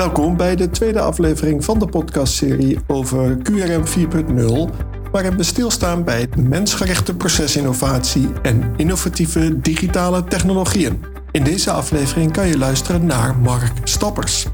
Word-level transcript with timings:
Welkom 0.00 0.36
bij 0.36 0.56
de 0.56 0.70
tweede 0.70 1.00
aflevering 1.00 1.64
van 1.64 1.78
de 1.78 1.86
podcastserie 1.86 2.78
over 2.86 3.36
QRM 3.36 3.84
4.0, 3.84 5.10
waarin 5.10 5.36
we 5.36 5.42
stilstaan 5.42 6.04
bij 6.04 6.28
mensgerichte 6.38 7.14
procesinnovatie 7.14 8.28
en 8.42 8.72
innovatieve 8.76 9.60
digitale 9.60 10.24
technologieën. 10.24 11.04
In 11.30 11.44
deze 11.44 11.70
aflevering 11.70 12.32
kan 12.32 12.46
je 12.46 12.58
luisteren 12.58 13.06
naar 13.06 13.36
Mark 13.36 13.72
Stappers. 13.84 14.46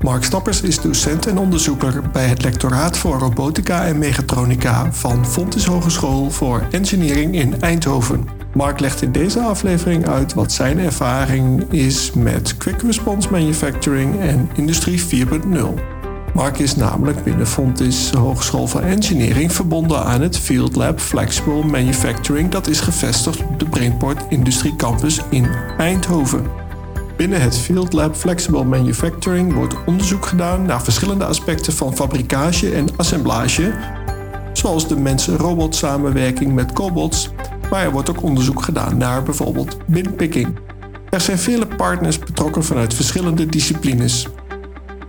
Mark 0.00 0.24
Stappers 0.24 0.60
is 0.60 0.80
docent 0.80 1.26
en 1.26 1.38
onderzoeker 1.38 2.10
bij 2.12 2.26
het 2.26 2.42
lectoraat 2.42 2.98
voor 2.98 3.18
robotica 3.18 3.86
en 3.86 3.98
mechatronica 3.98 4.92
van 4.92 5.26
Fontys 5.26 5.66
Hogeschool 5.66 6.30
voor 6.30 6.66
Engineering 6.70 7.34
in 7.34 7.60
Eindhoven. 7.60 8.43
Mark 8.54 8.80
legt 8.80 9.02
in 9.02 9.12
deze 9.12 9.40
aflevering 9.40 10.08
uit 10.08 10.34
wat 10.34 10.52
zijn 10.52 10.78
ervaring 10.78 11.72
is 11.72 12.12
met 12.12 12.56
Quick 12.56 12.82
Response 12.82 13.30
Manufacturing 13.30 14.20
en 14.20 14.50
Industrie 14.54 15.26
4.0. 15.26 15.92
Mark 16.34 16.58
is 16.58 16.76
namelijk 16.76 17.24
binnen 17.24 17.46
Fontys 17.46 18.10
Hogeschool 18.10 18.66
voor 18.66 18.80
Engineering 18.80 19.52
verbonden 19.52 20.04
aan 20.04 20.20
het 20.20 20.38
Field 20.38 20.76
Lab 20.76 21.00
Flexible 21.00 21.64
Manufacturing 21.64 22.50
dat 22.50 22.66
is 22.66 22.80
gevestigd 22.80 23.40
op 23.40 23.58
de 23.58 23.68
Brainport 23.68 24.22
Industrie 24.28 24.76
Campus 24.76 25.20
in 25.30 25.46
Eindhoven. 25.78 26.46
Binnen 27.16 27.40
het 27.40 27.58
Field 27.58 27.92
Lab 27.92 28.16
Flexible 28.16 28.64
Manufacturing 28.64 29.54
wordt 29.54 29.84
onderzoek 29.86 30.26
gedaan 30.26 30.66
naar 30.66 30.82
verschillende 30.82 31.24
aspecten 31.24 31.72
van 31.72 31.94
fabricage 31.94 32.70
en 32.70 32.86
assemblage, 32.96 33.72
zoals 34.52 34.88
de 34.88 34.96
mens-robot 34.96 35.74
samenwerking 35.74 36.54
met 36.54 36.72
cobots, 36.72 37.30
maar 37.74 37.84
er 37.84 37.92
wordt 37.92 38.10
ook 38.10 38.22
onderzoek 38.22 38.62
gedaan 38.62 38.96
naar 38.96 39.22
bijvoorbeeld 39.22 39.76
binpicking. 39.86 40.58
Er 41.10 41.20
zijn 41.20 41.38
vele 41.38 41.66
partners 41.66 42.18
betrokken 42.18 42.64
vanuit 42.64 42.94
verschillende 42.94 43.46
disciplines. 43.46 44.28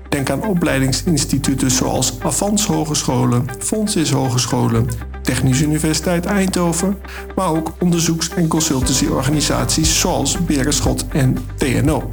Denk 0.10 0.30
aan 0.30 0.44
opleidingsinstituten 0.44 1.72
zoals 1.72 2.20
Avans 2.20 2.66
Hogescholen, 2.66 3.46
Fonsis 3.60 4.12
Hogescholen, 4.12 4.88
Technische 5.22 5.64
Universiteit 5.64 6.26
Eindhoven, 6.26 6.98
maar 7.36 7.50
ook 7.50 7.74
onderzoeks- 7.80 8.30
en 8.30 8.48
consultancyorganisaties 8.48 10.00
zoals 10.00 10.38
Berenschot 10.46 11.08
en 11.08 11.38
TNO. 11.56 12.10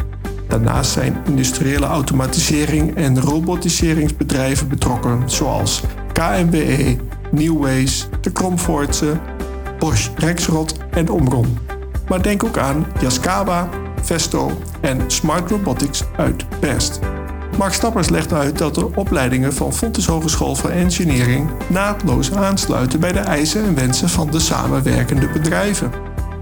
Daarnaast 0.49 0.91
zijn 0.91 1.17
industriële 1.27 1.87
automatisering 1.87 2.97
en 2.97 3.21
robotiseringsbedrijven 3.21 4.69
betrokken, 4.69 5.31
zoals 5.31 5.83
KMWE, 6.13 6.97
Newways, 7.31 8.09
de 8.21 8.33
Kromvoortse, 8.33 9.21
Bosch 9.83 10.09
Rexrot 10.17 10.77
en 10.91 11.09
Omron. 11.09 11.59
Maar 12.09 12.23
denk 12.23 12.45
ook 12.45 12.59
aan 12.59 12.87
Yaskawa, 13.01 13.69
Vesto 14.03 14.59
en 14.81 15.01
Smart 15.07 15.51
Robotics 15.51 16.05
uit 16.17 16.61
Best. 16.61 16.99
Mark 17.59 17.73
Stappers 17.73 18.09
legt 18.09 18.33
uit 18.33 18.59
dat 18.59 18.75
de 18.75 18.95
opleidingen 18.95 19.53
van 19.53 19.73
Fontes 19.73 20.07
Hogeschool 20.07 20.55
voor 20.55 20.71
Engineering 20.71 21.51
naadloos 21.69 22.33
aansluiten 22.33 23.01
bij 23.01 23.13
de 23.13 23.19
eisen 23.19 23.65
en 23.65 23.75
wensen 23.75 24.09
van 24.09 24.31
de 24.31 24.41
samenwerkende 24.41 25.29
bedrijven. 25.29 25.91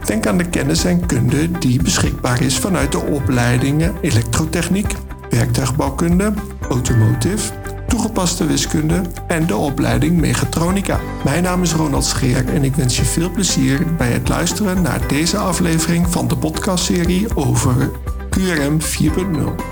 Denk 0.04 0.26
aan 0.26 0.38
de 0.38 0.48
kennis 0.48 0.84
en 0.84 1.06
kunde 1.06 1.50
die 1.50 1.82
beschikbaar 1.82 2.42
is 2.42 2.58
vanuit 2.58 2.92
de 2.92 3.00
opleidingen 3.00 3.94
elektrotechniek, 4.00 4.94
werktuigbouwkunde, 5.30 6.32
automotive, 6.68 7.52
toegepaste 7.90 8.46
wiskunde 8.46 9.02
en 9.26 9.46
de 9.46 9.56
opleiding 9.56 10.16
mechatronica. 10.16 11.00
Mijn 11.24 11.42
naam 11.42 11.62
is 11.62 11.72
Ronald 11.72 12.04
Scheer 12.04 12.48
en 12.48 12.64
ik 12.64 12.74
wens 12.74 12.96
je 12.96 13.04
veel 13.04 13.30
plezier 13.30 13.94
bij 13.94 14.12
het 14.12 14.28
luisteren 14.28 14.82
naar 14.82 15.08
deze 15.08 15.36
aflevering 15.36 16.12
van 16.12 16.28
de 16.28 16.36
podcastserie 16.36 17.36
over 17.36 17.90
QRM 18.30 18.80
4.0. 18.80 19.64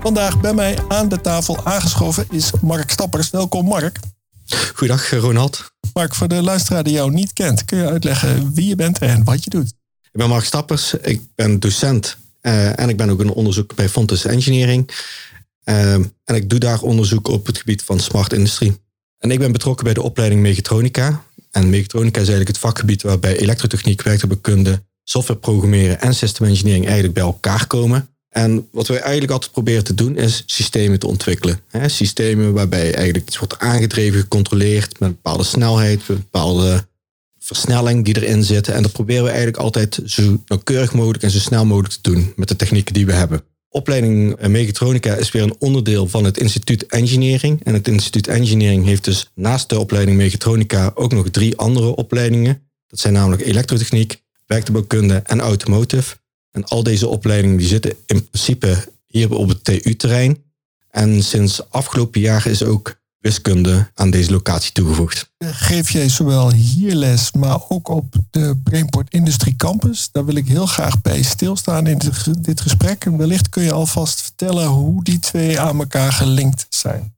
Vandaag 0.00 0.40
bij 0.40 0.54
mij 0.54 0.78
aan 0.88 1.08
de 1.08 1.20
tafel 1.20 1.64
aangeschoven 1.64 2.26
is 2.30 2.50
Mark 2.60 2.90
Stappers. 2.90 3.30
Welkom 3.30 3.64
Mark. 3.64 3.98
Goedendag 4.74 5.10
Ronald. 5.10 5.72
Mark, 5.92 6.14
voor 6.14 6.28
de 6.28 6.42
luisteraar 6.42 6.82
die 6.82 6.92
jou 6.92 7.10
niet 7.10 7.32
kent, 7.32 7.64
kun 7.64 7.78
je 7.78 7.88
uitleggen 7.88 8.54
wie 8.54 8.68
je 8.68 8.76
bent 8.76 8.98
en 8.98 9.24
wat 9.24 9.44
je 9.44 9.50
doet? 9.50 9.68
Ik 10.02 10.22
ben 10.22 10.28
Mark 10.28 10.44
Stappers, 10.44 10.94
ik 10.94 11.20
ben 11.34 11.60
docent 11.60 12.16
uh, 12.42 12.78
en 12.78 12.88
ik 12.88 12.96
ben 12.96 13.10
ook 13.10 13.20
een 13.20 13.32
onderzoek 13.32 13.74
bij 13.74 13.88
Fontes 13.88 14.24
Engineering. 14.24 14.90
Uh, 15.68 15.92
en 15.94 16.34
ik 16.34 16.50
doe 16.50 16.58
daar 16.58 16.80
onderzoek 16.80 17.28
op 17.28 17.46
het 17.46 17.58
gebied 17.58 17.82
van 17.82 18.00
smart 18.00 18.32
industrie. 18.32 18.76
En 19.18 19.30
ik 19.30 19.38
ben 19.38 19.52
betrokken 19.52 19.84
bij 19.84 19.94
de 19.94 20.02
opleiding 20.02 20.40
mechatronica. 20.40 21.24
En 21.50 21.70
mechatronica 21.70 22.20
is 22.20 22.28
eigenlijk 22.28 22.48
het 22.48 22.58
vakgebied 22.58 23.02
waarbij 23.02 23.36
elektrotechniek, 23.36 24.02
werktuigkunde, 24.02 24.82
software 25.04 25.40
programmeren 25.40 26.00
en 26.00 26.14
system 26.14 26.46
engineering 26.46 26.84
eigenlijk 26.84 27.14
bij 27.14 27.24
elkaar 27.24 27.66
komen. 27.66 28.08
En 28.28 28.68
wat 28.72 28.86
wij 28.86 28.98
eigenlijk 28.98 29.32
altijd 29.32 29.52
proberen 29.52 29.84
te 29.84 29.94
doen 29.94 30.16
is 30.16 30.42
systemen 30.46 30.98
te 30.98 31.06
ontwikkelen. 31.06 31.60
systemen 31.86 32.52
waarbij 32.52 32.94
eigenlijk 32.94 33.26
iets 33.26 33.38
wordt 33.38 33.58
aangedreven, 33.58 34.20
gecontroleerd 34.20 35.00
met 35.00 35.08
een 35.08 35.14
bepaalde 35.14 35.44
snelheid, 35.44 35.98
met 35.98 36.08
een 36.08 36.26
bepaalde 36.30 36.86
versnelling 37.38 38.04
die 38.04 38.16
erin 38.16 38.44
zit. 38.44 38.68
En 38.68 38.82
dat 38.82 38.92
proberen 38.92 39.22
we 39.22 39.28
eigenlijk 39.28 39.58
altijd 39.58 40.00
zo 40.04 40.42
nauwkeurig 40.46 40.92
mogelijk 40.92 41.22
en 41.22 41.30
zo 41.30 41.38
snel 41.38 41.64
mogelijk 41.64 41.94
te 41.94 42.10
doen 42.10 42.32
met 42.36 42.48
de 42.48 42.56
technieken 42.56 42.94
die 42.94 43.06
we 43.06 43.12
hebben. 43.12 43.44
Opleiding 43.76 44.46
Mechatronica 44.48 45.14
is 45.14 45.30
weer 45.30 45.42
een 45.42 45.56
onderdeel 45.58 46.06
van 46.08 46.24
het 46.24 46.38
instituut 46.38 46.86
Engineering. 46.86 47.64
En 47.64 47.74
het 47.74 47.88
instituut 47.88 48.26
Engineering 48.26 48.84
heeft 48.84 49.04
dus 49.04 49.30
naast 49.34 49.68
de 49.68 49.78
opleiding 49.78 50.16
Mechatronica 50.16 50.92
ook 50.94 51.12
nog 51.12 51.28
drie 51.30 51.56
andere 51.56 51.96
opleidingen. 51.96 52.62
Dat 52.86 52.98
zijn 52.98 53.12
namelijk 53.12 53.42
elektrotechniek, 53.42 54.22
werktuigbouwkunde 54.46 55.14
en 55.24 55.40
automotive. 55.40 56.16
En 56.50 56.64
al 56.64 56.82
deze 56.82 57.08
opleidingen 57.08 57.56
die 57.56 57.66
zitten 57.66 57.94
in 58.06 58.28
principe 58.28 58.76
hier 59.06 59.34
op 59.34 59.48
het 59.48 59.64
TU-terrein. 59.64 60.42
En 60.90 61.22
sinds 61.22 61.70
afgelopen 61.70 62.20
jaar 62.20 62.46
is 62.46 62.62
ook 62.62 62.96
wiskunde 63.26 63.90
aan 63.94 64.10
deze 64.10 64.30
locatie 64.30 64.72
toegevoegd. 64.72 65.30
Geef 65.38 65.90
jij 65.90 66.08
zowel 66.08 66.52
hier 66.52 66.94
les, 66.94 67.32
maar 67.32 67.58
ook 67.68 67.88
op 67.88 68.14
de 68.30 68.56
Brainport 68.64 69.12
Industry 69.12 69.54
Campus? 69.56 70.08
Daar 70.12 70.24
wil 70.24 70.34
ik 70.34 70.48
heel 70.48 70.66
graag 70.66 71.00
bij 71.00 71.22
stilstaan 71.22 71.86
in 71.86 72.00
dit 72.40 72.60
gesprek. 72.60 73.04
En 73.04 73.16
wellicht 73.16 73.48
kun 73.48 73.62
je 73.62 73.72
alvast 73.72 74.22
vertellen 74.22 74.66
hoe 74.66 75.04
die 75.04 75.18
twee 75.18 75.60
aan 75.60 75.78
elkaar 75.78 76.12
gelinkt 76.12 76.66
zijn. 76.68 77.14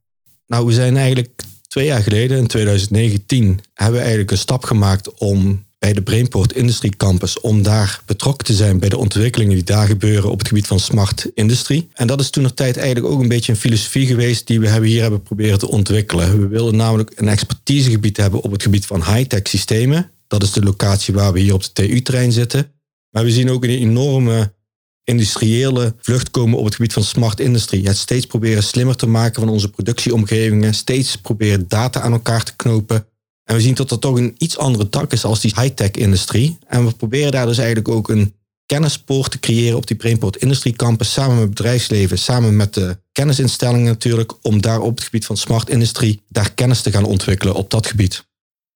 Nou, 0.47 0.67
we 0.67 0.73
zijn 0.73 0.97
eigenlijk 0.97 1.43
twee 1.69 1.87
jaar 1.87 2.03
geleden, 2.03 2.39
in 2.39 2.47
2019, 2.47 3.61
hebben 3.75 3.95
we 3.95 4.01
eigenlijk 4.01 4.31
een 4.31 4.39
stap 4.39 4.65
gemaakt 4.65 5.15
om 5.15 5.65
bij 5.79 5.93
de 5.93 6.03
Brainport 6.03 6.53
Industry 6.53 6.89
Campus 6.89 7.41
om 7.41 7.63
daar 7.63 8.01
betrokken 8.07 8.47
te 8.47 8.55
zijn 8.55 8.79
bij 8.79 8.89
de 8.89 8.99
ontwikkelingen 8.99 9.55
die 9.55 9.65
daar 9.65 9.87
gebeuren 9.87 10.31
op 10.31 10.39
het 10.39 10.49
gebied 10.49 10.67
van 10.67 10.81
smart 10.81 11.31
industrie. 11.35 11.89
En 11.93 12.07
dat 12.07 12.21
is 12.21 12.31
toen 12.31 12.43
nog 12.43 12.53
tijd 12.53 12.77
eigenlijk 12.77 13.15
ook 13.15 13.21
een 13.21 13.29
beetje 13.29 13.53
een 13.53 13.59
filosofie 13.59 14.07
geweest 14.07 14.47
die 14.47 14.61
we 14.61 14.87
hier 14.87 15.01
hebben 15.01 15.23
proberen 15.23 15.59
te 15.59 15.69
ontwikkelen. 15.69 16.41
We 16.41 16.47
wilden 16.47 16.77
namelijk 16.77 17.13
een 17.15 17.29
expertisegebied 17.29 18.17
hebben 18.17 18.41
op 18.41 18.51
het 18.51 18.63
gebied 18.63 18.87
van 18.87 19.05
high-tech 19.05 19.49
systemen. 19.49 20.11
Dat 20.27 20.43
is 20.43 20.53
de 20.53 20.63
locatie 20.63 21.15
waar 21.15 21.33
we 21.33 21.41
hier 21.41 21.55
op 21.55 21.63
de 21.63 21.73
TU-terrein 21.73 22.33
zitten. 22.33 22.73
Maar 23.11 23.25
we 23.25 23.31
zien 23.31 23.51
ook 23.51 23.65
een 23.65 23.71
enorme 23.71 24.53
industriële 25.05 25.95
vlucht 25.99 26.31
komen 26.31 26.59
op 26.59 26.65
het 26.65 26.75
gebied 26.75 26.93
van 26.93 27.05
smart 27.05 27.41
industrie. 27.41 27.87
Het 27.87 27.97
steeds 27.97 28.27
proberen 28.27 28.63
slimmer 28.63 28.97
te 28.97 29.07
maken 29.07 29.41
van 29.41 29.53
onze 29.53 29.71
productieomgevingen, 29.71 30.75
steeds 30.75 31.17
proberen 31.17 31.69
data 31.69 32.01
aan 32.01 32.13
elkaar 32.13 32.45
te 32.45 32.57
knopen, 32.57 33.07
en 33.49 33.55
we 33.55 33.61
zien 33.61 33.75
dat 33.75 33.89
dat 33.89 34.01
toch 34.01 34.17
een 34.17 34.35
iets 34.39 34.59
andere 34.59 34.89
tak 34.89 35.13
is 35.13 35.25
als 35.25 35.41
die 35.41 35.53
high-tech 35.61 35.91
industrie. 35.91 36.59
En 36.67 36.87
we 36.87 36.93
proberen 36.93 37.33
daar 37.33 37.47
dus 37.47 37.59
eigenlijk 37.59 37.89
ook 37.89 38.09
een 38.09 38.35
kennispoort 38.67 39.31
te 39.31 39.39
creëren 39.39 39.77
op 39.77 39.87
die 39.87 39.97
Brainport 39.97 40.37
Industrie 40.37 40.73
Campus. 40.73 41.13
Samen 41.13 41.35
met 41.35 41.45
het 41.45 41.55
bedrijfsleven, 41.55 42.19
samen 42.19 42.57
met 42.57 42.75
de 42.75 42.99
kennisinstellingen 43.13 43.87
natuurlijk. 43.87 44.33
Om 44.43 44.61
daar 44.61 44.81
op 44.81 44.97
het 44.97 45.05
gebied 45.05 45.27
van 45.27 45.37
smart 45.37 45.71
industrie 45.71 46.23
daar 46.29 46.53
kennis 46.53 46.83
te 46.83 46.91
gaan 46.91 47.05
ontwikkelen 47.05 47.55
op 47.55 47.71
dat 47.71 47.87
gebied. 47.87 48.27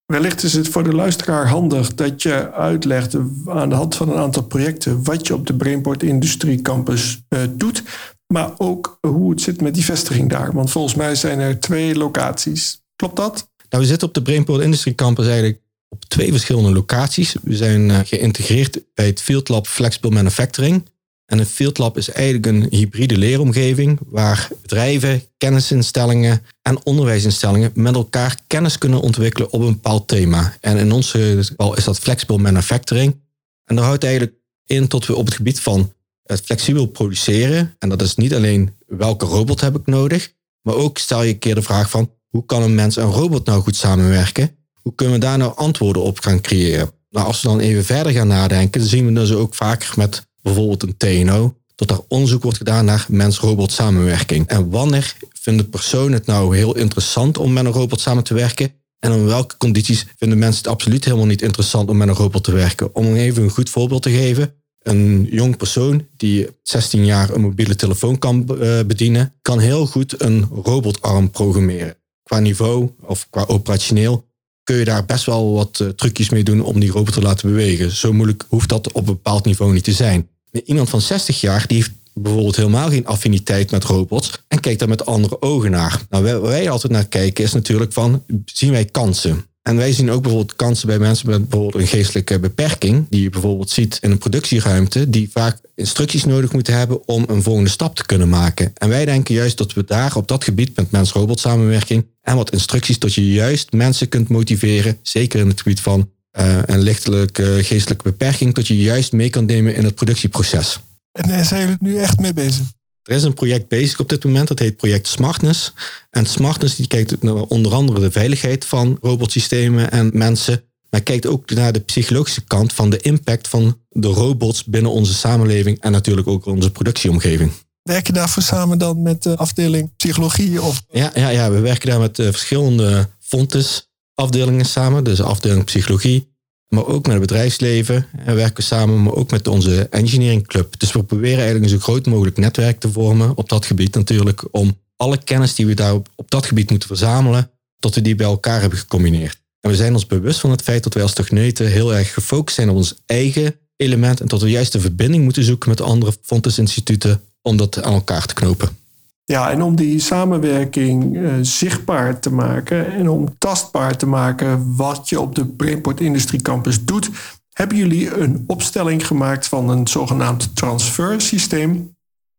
Wellicht 0.06 0.42
is 0.42 0.52
het 0.52 0.68
voor 0.68 0.84
de 0.84 0.94
luisteraar 0.94 1.48
handig 1.48 1.94
dat 1.94 2.22
je 2.22 2.52
uitlegt 2.52 3.16
aan 3.46 3.68
de 3.68 3.74
hand 3.74 3.94
van 3.94 4.10
een 4.10 4.18
aantal 4.18 4.42
projecten 4.42 5.04
wat 5.04 5.26
je 5.26 5.34
op 5.34 5.46
de 5.46 5.54
Brainport 5.54 6.02
Industrie 6.02 6.62
Campus 6.62 7.22
uh, 7.28 7.40
doet. 7.50 7.82
Maar 8.26 8.52
ook 8.56 8.98
hoe 9.00 9.30
het 9.30 9.40
zit 9.40 9.60
met 9.60 9.74
die 9.74 9.84
vestiging 9.84 10.30
daar. 10.30 10.52
Want 10.52 10.70
volgens 10.70 10.94
mij 10.94 11.14
zijn 11.14 11.38
er 11.38 11.60
twee 11.60 11.94
locaties. 11.94 12.82
Klopt 12.96 13.16
dat? 13.16 13.50
Nou, 13.72 13.84
we 13.84 13.90
zitten 13.90 14.08
op 14.08 14.14
de 14.14 14.22
Brainport 14.22 14.62
Industry 14.62 14.94
Campus 14.94 15.26
eigenlijk 15.26 15.60
op 15.88 16.04
twee 16.04 16.30
verschillende 16.30 16.72
locaties. 16.72 17.36
We 17.42 17.56
zijn 17.56 17.88
uh, 17.88 17.98
geïntegreerd 18.04 18.80
bij 18.94 19.06
het 19.06 19.22
Field 19.22 19.48
Lab 19.48 19.66
Flexible 19.66 20.10
Manufacturing. 20.10 20.90
En 21.26 21.38
een 21.38 21.46
Field 21.46 21.78
Lab 21.78 21.96
is 21.96 22.10
eigenlijk 22.10 22.46
een 22.46 22.66
hybride 22.70 23.16
leeromgeving 23.16 23.98
waar 24.06 24.48
bedrijven, 24.62 25.22
kennisinstellingen 25.38 26.42
en 26.62 26.86
onderwijsinstellingen 26.86 27.70
met 27.74 27.94
elkaar 27.94 28.38
kennis 28.46 28.78
kunnen 28.78 29.00
ontwikkelen 29.00 29.50
op 29.52 29.60
een 29.60 29.72
bepaald 29.72 30.08
thema. 30.08 30.56
En 30.60 30.76
in 30.76 30.92
ons 30.92 31.10
geval 31.10 31.76
is 31.76 31.84
dat 31.84 31.98
flexible 31.98 32.38
manufacturing. 32.38 33.20
En 33.64 33.76
dat 33.76 33.84
houdt 33.84 34.04
eigenlijk 34.04 34.34
in 34.64 34.88
tot 34.88 35.06
we 35.06 35.16
op 35.16 35.26
het 35.26 35.34
gebied 35.34 35.60
van 35.60 35.92
het 36.22 36.40
flexibel 36.40 36.86
produceren. 36.86 37.74
En 37.78 37.88
dat 37.88 38.02
is 38.02 38.14
niet 38.14 38.34
alleen 38.34 38.76
welke 38.86 39.26
robot 39.26 39.60
heb 39.60 39.76
ik 39.76 39.86
nodig, 39.86 40.32
maar 40.62 40.74
ook 40.74 40.98
stel 40.98 41.22
je 41.22 41.32
een 41.32 41.38
keer 41.38 41.54
de 41.54 41.62
vraag 41.62 41.90
van 41.90 42.10
hoe 42.32 42.46
kan 42.46 42.62
een 42.62 42.74
mens 42.74 42.96
en 42.96 43.04
een 43.04 43.12
robot 43.12 43.46
nou 43.46 43.62
goed 43.62 43.76
samenwerken? 43.76 44.56
Hoe 44.80 44.94
kunnen 44.94 45.14
we 45.14 45.20
daar 45.20 45.38
nou 45.38 45.56
antwoorden 45.56 46.02
op 46.02 46.20
gaan 46.20 46.40
creëren? 46.40 46.90
Nou, 47.10 47.26
als 47.26 47.42
we 47.42 47.48
dan 47.48 47.60
even 47.60 47.84
verder 47.84 48.12
gaan 48.12 48.26
nadenken, 48.26 48.80
dan 48.80 48.88
zien 48.88 49.06
we 49.06 49.12
dat 49.12 49.26
ze 49.26 49.36
ook 49.36 49.54
vaker 49.54 49.92
met 49.96 50.26
bijvoorbeeld 50.42 50.82
een 50.82 50.96
TNO, 50.96 51.54
dat 51.74 51.90
er 51.90 52.04
onderzoek 52.08 52.42
wordt 52.42 52.58
gedaan 52.58 52.84
naar 52.84 53.06
mens-robot 53.08 53.72
samenwerking. 53.72 54.46
En 54.46 54.70
wanneer 54.70 55.16
vinden 55.32 55.68
personen 55.68 56.12
het 56.12 56.26
nou 56.26 56.56
heel 56.56 56.76
interessant 56.76 57.38
om 57.38 57.52
met 57.52 57.64
een 57.64 57.72
robot 57.72 58.00
samen 58.00 58.24
te 58.24 58.34
werken? 58.34 58.72
En 58.98 59.12
in 59.12 59.24
welke 59.24 59.56
condities 59.56 60.06
vinden 60.16 60.38
mensen 60.38 60.62
het 60.62 60.72
absoluut 60.72 61.04
helemaal 61.04 61.26
niet 61.26 61.42
interessant 61.42 61.88
om 61.88 61.96
met 61.96 62.08
een 62.08 62.14
robot 62.14 62.44
te 62.44 62.52
werken? 62.52 62.94
Om 62.94 63.14
even 63.14 63.42
een 63.42 63.50
goed 63.50 63.70
voorbeeld 63.70 64.02
te 64.02 64.10
geven. 64.10 64.54
Een 64.82 65.28
jong 65.30 65.56
persoon 65.56 66.06
die 66.16 66.48
16 66.62 67.04
jaar 67.04 67.30
een 67.30 67.40
mobiele 67.40 67.76
telefoon 67.76 68.18
kan 68.18 68.60
eh, 68.60 68.80
bedienen, 68.86 69.34
kan 69.42 69.58
heel 69.58 69.86
goed 69.86 70.22
een 70.22 70.48
robotarm 70.62 71.30
programmeren. 71.30 71.96
Qua 72.32 72.40
niveau 72.40 72.90
of 73.00 73.26
qua 73.30 73.44
operationeel 73.46 74.24
kun 74.62 74.76
je 74.76 74.84
daar 74.84 75.04
best 75.04 75.24
wel 75.24 75.52
wat 75.52 75.80
eh, 75.80 75.88
trucjes 75.88 76.30
mee 76.30 76.42
doen 76.42 76.60
om 76.60 76.80
die 76.80 76.90
robot 76.90 77.12
te 77.12 77.22
laten 77.22 77.48
bewegen. 77.48 77.90
Zo 77.90 78.12
moeilijk 78.12 78.44
hoeft 78.48 78.68
dat 78.68 78.92
op 78.92 78.96
een 78.96 79.04
bepaald 79.04 79.44
niveau 79.44 79.72
niet 79.72 79.84
te 79.84 79.92
zijn. 79.92 80.28
Iemand 80.64 80.88
van 80.88 81.00
60 81.00 81.40
jaar 81.40 81.66
die 81.66 81.76
heeft 81.76 81.92
bijvoorbeeld 82.14 82.56
helemaal 82.56 82.88
geen 82.88 83.06
affiniteit 83.06 83.70
met 83.70 83.84
robots 83.84 84.30
en 84.48 84.60
kijkt 84.60 84.78
daar 84.78 84.88
met 84.88 85.06
andere 85.06 85.42
ogen 85.42 85.70
naar. 85.70 86.02
Nou, 86.08 86.24
waar 86.24 86.42
wij 86.42 86.70
altijd 86.70 86.92
naar 86.92 87.06
kijken 87.06 87.44
is 87.44 87.52
natuurlijk 87.52 87.92
van, 87.92 88.24
zien 88.44 88.70
wij 88.70 88.84
kansen? 88.84 89.44
En 89.62 89.76
wij 89.76 89.92
zien 89.92 90.10
ook 90.10 90.22
bijvoorbeeld 90.22 90.56
kansen 90.56 90.86
bij 90.86 90.98
mensen 90.98 91.30
met 91.30 91.48
bijvoorbeeld 91.48 91.82
een 91.82 91.88
geestelijke 91.88 92.38
beperking, 92.38 93.06
die 93.10 93.22
je 93.22 93.30
bijvoorbeeld 93.30 93.70
ziet 93.70 93.98
in 94.00 94.10
een 94.10 94.18
productieruimte, 94.18 95.10
die 95.10 95.30
vaak 95.30 95.58
instructies 95.74 96.24
nodig 96.24 96.52
moeten 96.52 96.74
hebben 96.74 97.08
om 97.08 97.24
een 97.28 97.42
volgende 97.42 97.70
stap 97.70 97.96
te 97.96 98.06
kunnen 98.06 98.28
maken. 98.28 98.72
En 98.74 98.88
wij 98.88 99.04
denken 99.04 99.34
juist 99.34 99.58
dat 99.58 99.72
we 99.72 99.84
daar 99.84 100.16
op 100.16 100.28
dat 100.28 100.44
gebied 100.44 100.76
met 100.76 100.90
mens-robot 100.90 101.40
samenwerking 101.40 102.06
en 102.22 102.36
wat 102.36 102.52
instructies 102.52 102.98
dat 102.98 103.14
je 103.14 103.32
juist 103.32 103.72
mensen 103.72 104.08
kunt 104.08 104.28
motiveren, 104.28 104.98
zeker 105.02 105.40
in 105.40 105.48
het 105.48 105.60
gebied 105.60 105.80
van 105.80 106.10
uh, 106.38 106.58
een 106.64 106.80
lichtelijke 106.80 107.58
geestelijke 107.62 108.04
beperking, 108.04 108.54
dat 108.54 108.66
je 108.66 108.80
juist 108.80 109.12
mee 109.12 109.30
kan 109.30 109.44
nemen 109.44 109.74
in 109.74 109.84
het 109.84 109.94
productieproces. 109.94 110.80
En 111.12 111.28
daar 111.28 111.44
zijn 111.44 111.60
jullie 111.60 111.76
nu 111.80 111.96
echt 111.96 112.20
mee 112.20 112.32
bezig? 112.32 112.66
Er 113.02 113.16
is 113.16 113.22
een 113.22 113.34
project 113.34 113.68
bezig 113.68 114.00
op 114.00 114.08
dit 114.08 114.24
moment, 114.24 114.48
dat 114.48 114.58
heet 114.58 114.76
project 114.76 115.06
Smartness. 115.06 115.72
En 116.10 116.26
Smartness 116.26 116.76
die 116.76 116.86
kijkt 116.86 117.22
naar 117.22 117.34
onder 117.34 117.72
andere 117.72 118.00
de 118.00 118.10
veiligheid 118.10 118.64
van 118.64 118.98
robotsystemen 119.00 119.90
en 119.90 120.10
mensen. 120.12 120.64
Maar 120.90 121.00
kijkt 121.00 121.26
ook 121.26 121.50
naar 121.50 121.72
de 121.72 121.80
psychologische 121.80 122.44
kant 122.44 122.72
van 122.72 122.90
de 122.90 122.98
impact 122.98 123.48
van 123.48 123.80
de 123.88 124.08
robots 124.08 124.64
binnen 124.64 124.90
onze 124.90 125.14
samenleving 125.14 125.80
en 125.80 125.92
natuurlijk 125.92 126.26
ook 126.26 126.46
onze 126.46 126.70
productieomgeving. 126.70 127.52
Werk 127.82 128.06
je 128.06 128.12
daarvoor 128.12 128.42
samen 128.42 128.78
dan 128.78 129.02
met 129.02 129.22
de 129.22 129.36
afdeling 129.36 129.96
psychologie? 129.96 130.62
Of? 130.62 130.82
Ja, 130.90 131.10
ja, 131.14 131.28
ja, 131.28 131.50
we 131.50 131.60
werken 131.60 131.88
daar 131.90 132.00
met 132.00 132.18
eh, 132.18 132.26
verschillende 132.26 133.08
Fontes 133.18 133.90
afdelingen 134.14 134.64
samen. 134.64 135.04
Dus 135.04 135.20
afdeling 135.20 135.64
psychologie, 135.64 136.31
maar 136.72 136.86
ook 136.86 137.02
met 137.02 137.12
het 137.12 137.20
bedrijfsleven. 137.20 138.06
En 138.24 138.34
werken 138.34 138.56
we 138.56 138.62
samen, 138.62 139.02
maar 139.02 139.14
ook 139.14 139.30
met 139.30 139.48
onze 139.48 139.86
engineering 139.90 140.46
club. 140.46 140.78
Dus 140.78 140.92
we 140.92 141.02
proberen 141.02 141.38
eigenlijk 141.38 141.64
een 141.64 141.78
zo 141.78 141.84
groot 141.84 142.06
mogelijk 142.06 142.36
netwerk 142.36 142.80
te 142.80 142.92
vormen 142.92 143.36
op 143.36 143.48
dat 143.48 143.66
gebied 143.66 143.94
natuurlijk. 143.94 144.44
Om 144.50 144.78
alle 144.96 145.22
kennis 145.24 145.54
die 145.54 145.66
we 145.66 145.74
daar 145.74 145.94
op, 145.94 146.08
dat 146.26 146.46
gebied 146.46 146.70
moeten 146.70 146.88
verzamelen, 146.88 147.50
tot 147.78 147.94
we 147.94 148.02
die 148.02 148.14
bij 148.14 148.26
elkaar 148.26 148.60
hebben 148.60 148.78
gecombineerd. 148.78 149.40
En 149.60 149.70
we 149.70 149.76
zijn 149.76 149.92
ons 149.92 150.06
bewust 150.06 150.40
van 150.40 150.50
het 150.50 150.62
feit 150.62 150.82
dat 150.82 150.94
wij 150.94 151.02
als 151.02 151.12
techneuten 151.12 151.66
heel 151.66 151.94
erg 151.94 152.12
gefocust 152.12 152.56
zijn 152.56 152.70
op 152.70 152.76
ons 152.76 152.94
eigen 153.06 153.54
element. 153.76 154.20
En 154.20 154.26
dat 154.26 154.42
we 154.42 154.50
juist 154.50 154.72
de 154.72 154.80
verbinding 154.80 155.24
moeten 155.24 155.44
zoeken 155.44 155.68
met 155.68 155.80
andere 155.80 156.12
Fontes 156.22 156.58
instituten 156.58 157.20
om 157.42 157.56
dat 157.56 157.82
aan 157.82 157.94
elkaar 157.94 158.26
te 158.26 158.34
knopen. 158.34 158.76
Ja, 159.24 159.50
en 159.50 159.62
om 159.62 159.76
die 159.76 160.00
samenwerking 160.00 161.16
uh, 161.16 161.32
zichtbaar 161.40 162.20
te 162.20 162.32
maken 162.32 162.92
en 162.92 163.08
om 163.08 163.38
tastbaar 163.38 163.96
te 163.96 164.06
maken 164.06 164.76
wat 164.76 165.08
je 165.08 165.20
op 165.20 165.34
de 165.34 165.46
Brainport 165.46 166.00
Industrie 166.00 166.42
Campus 166.42 166.84
doet, 166.84 167.10
hebben 167.52 167.76
jullie 167.76 168.16
een 168.16 168.44
opstelling 168.46 169.06
gemaakt 169.06 169.46
van 169.46 169.68
een 169.68 169.86
zogenaamd 169.86 170.56
transfersysteem, 170.56 171.96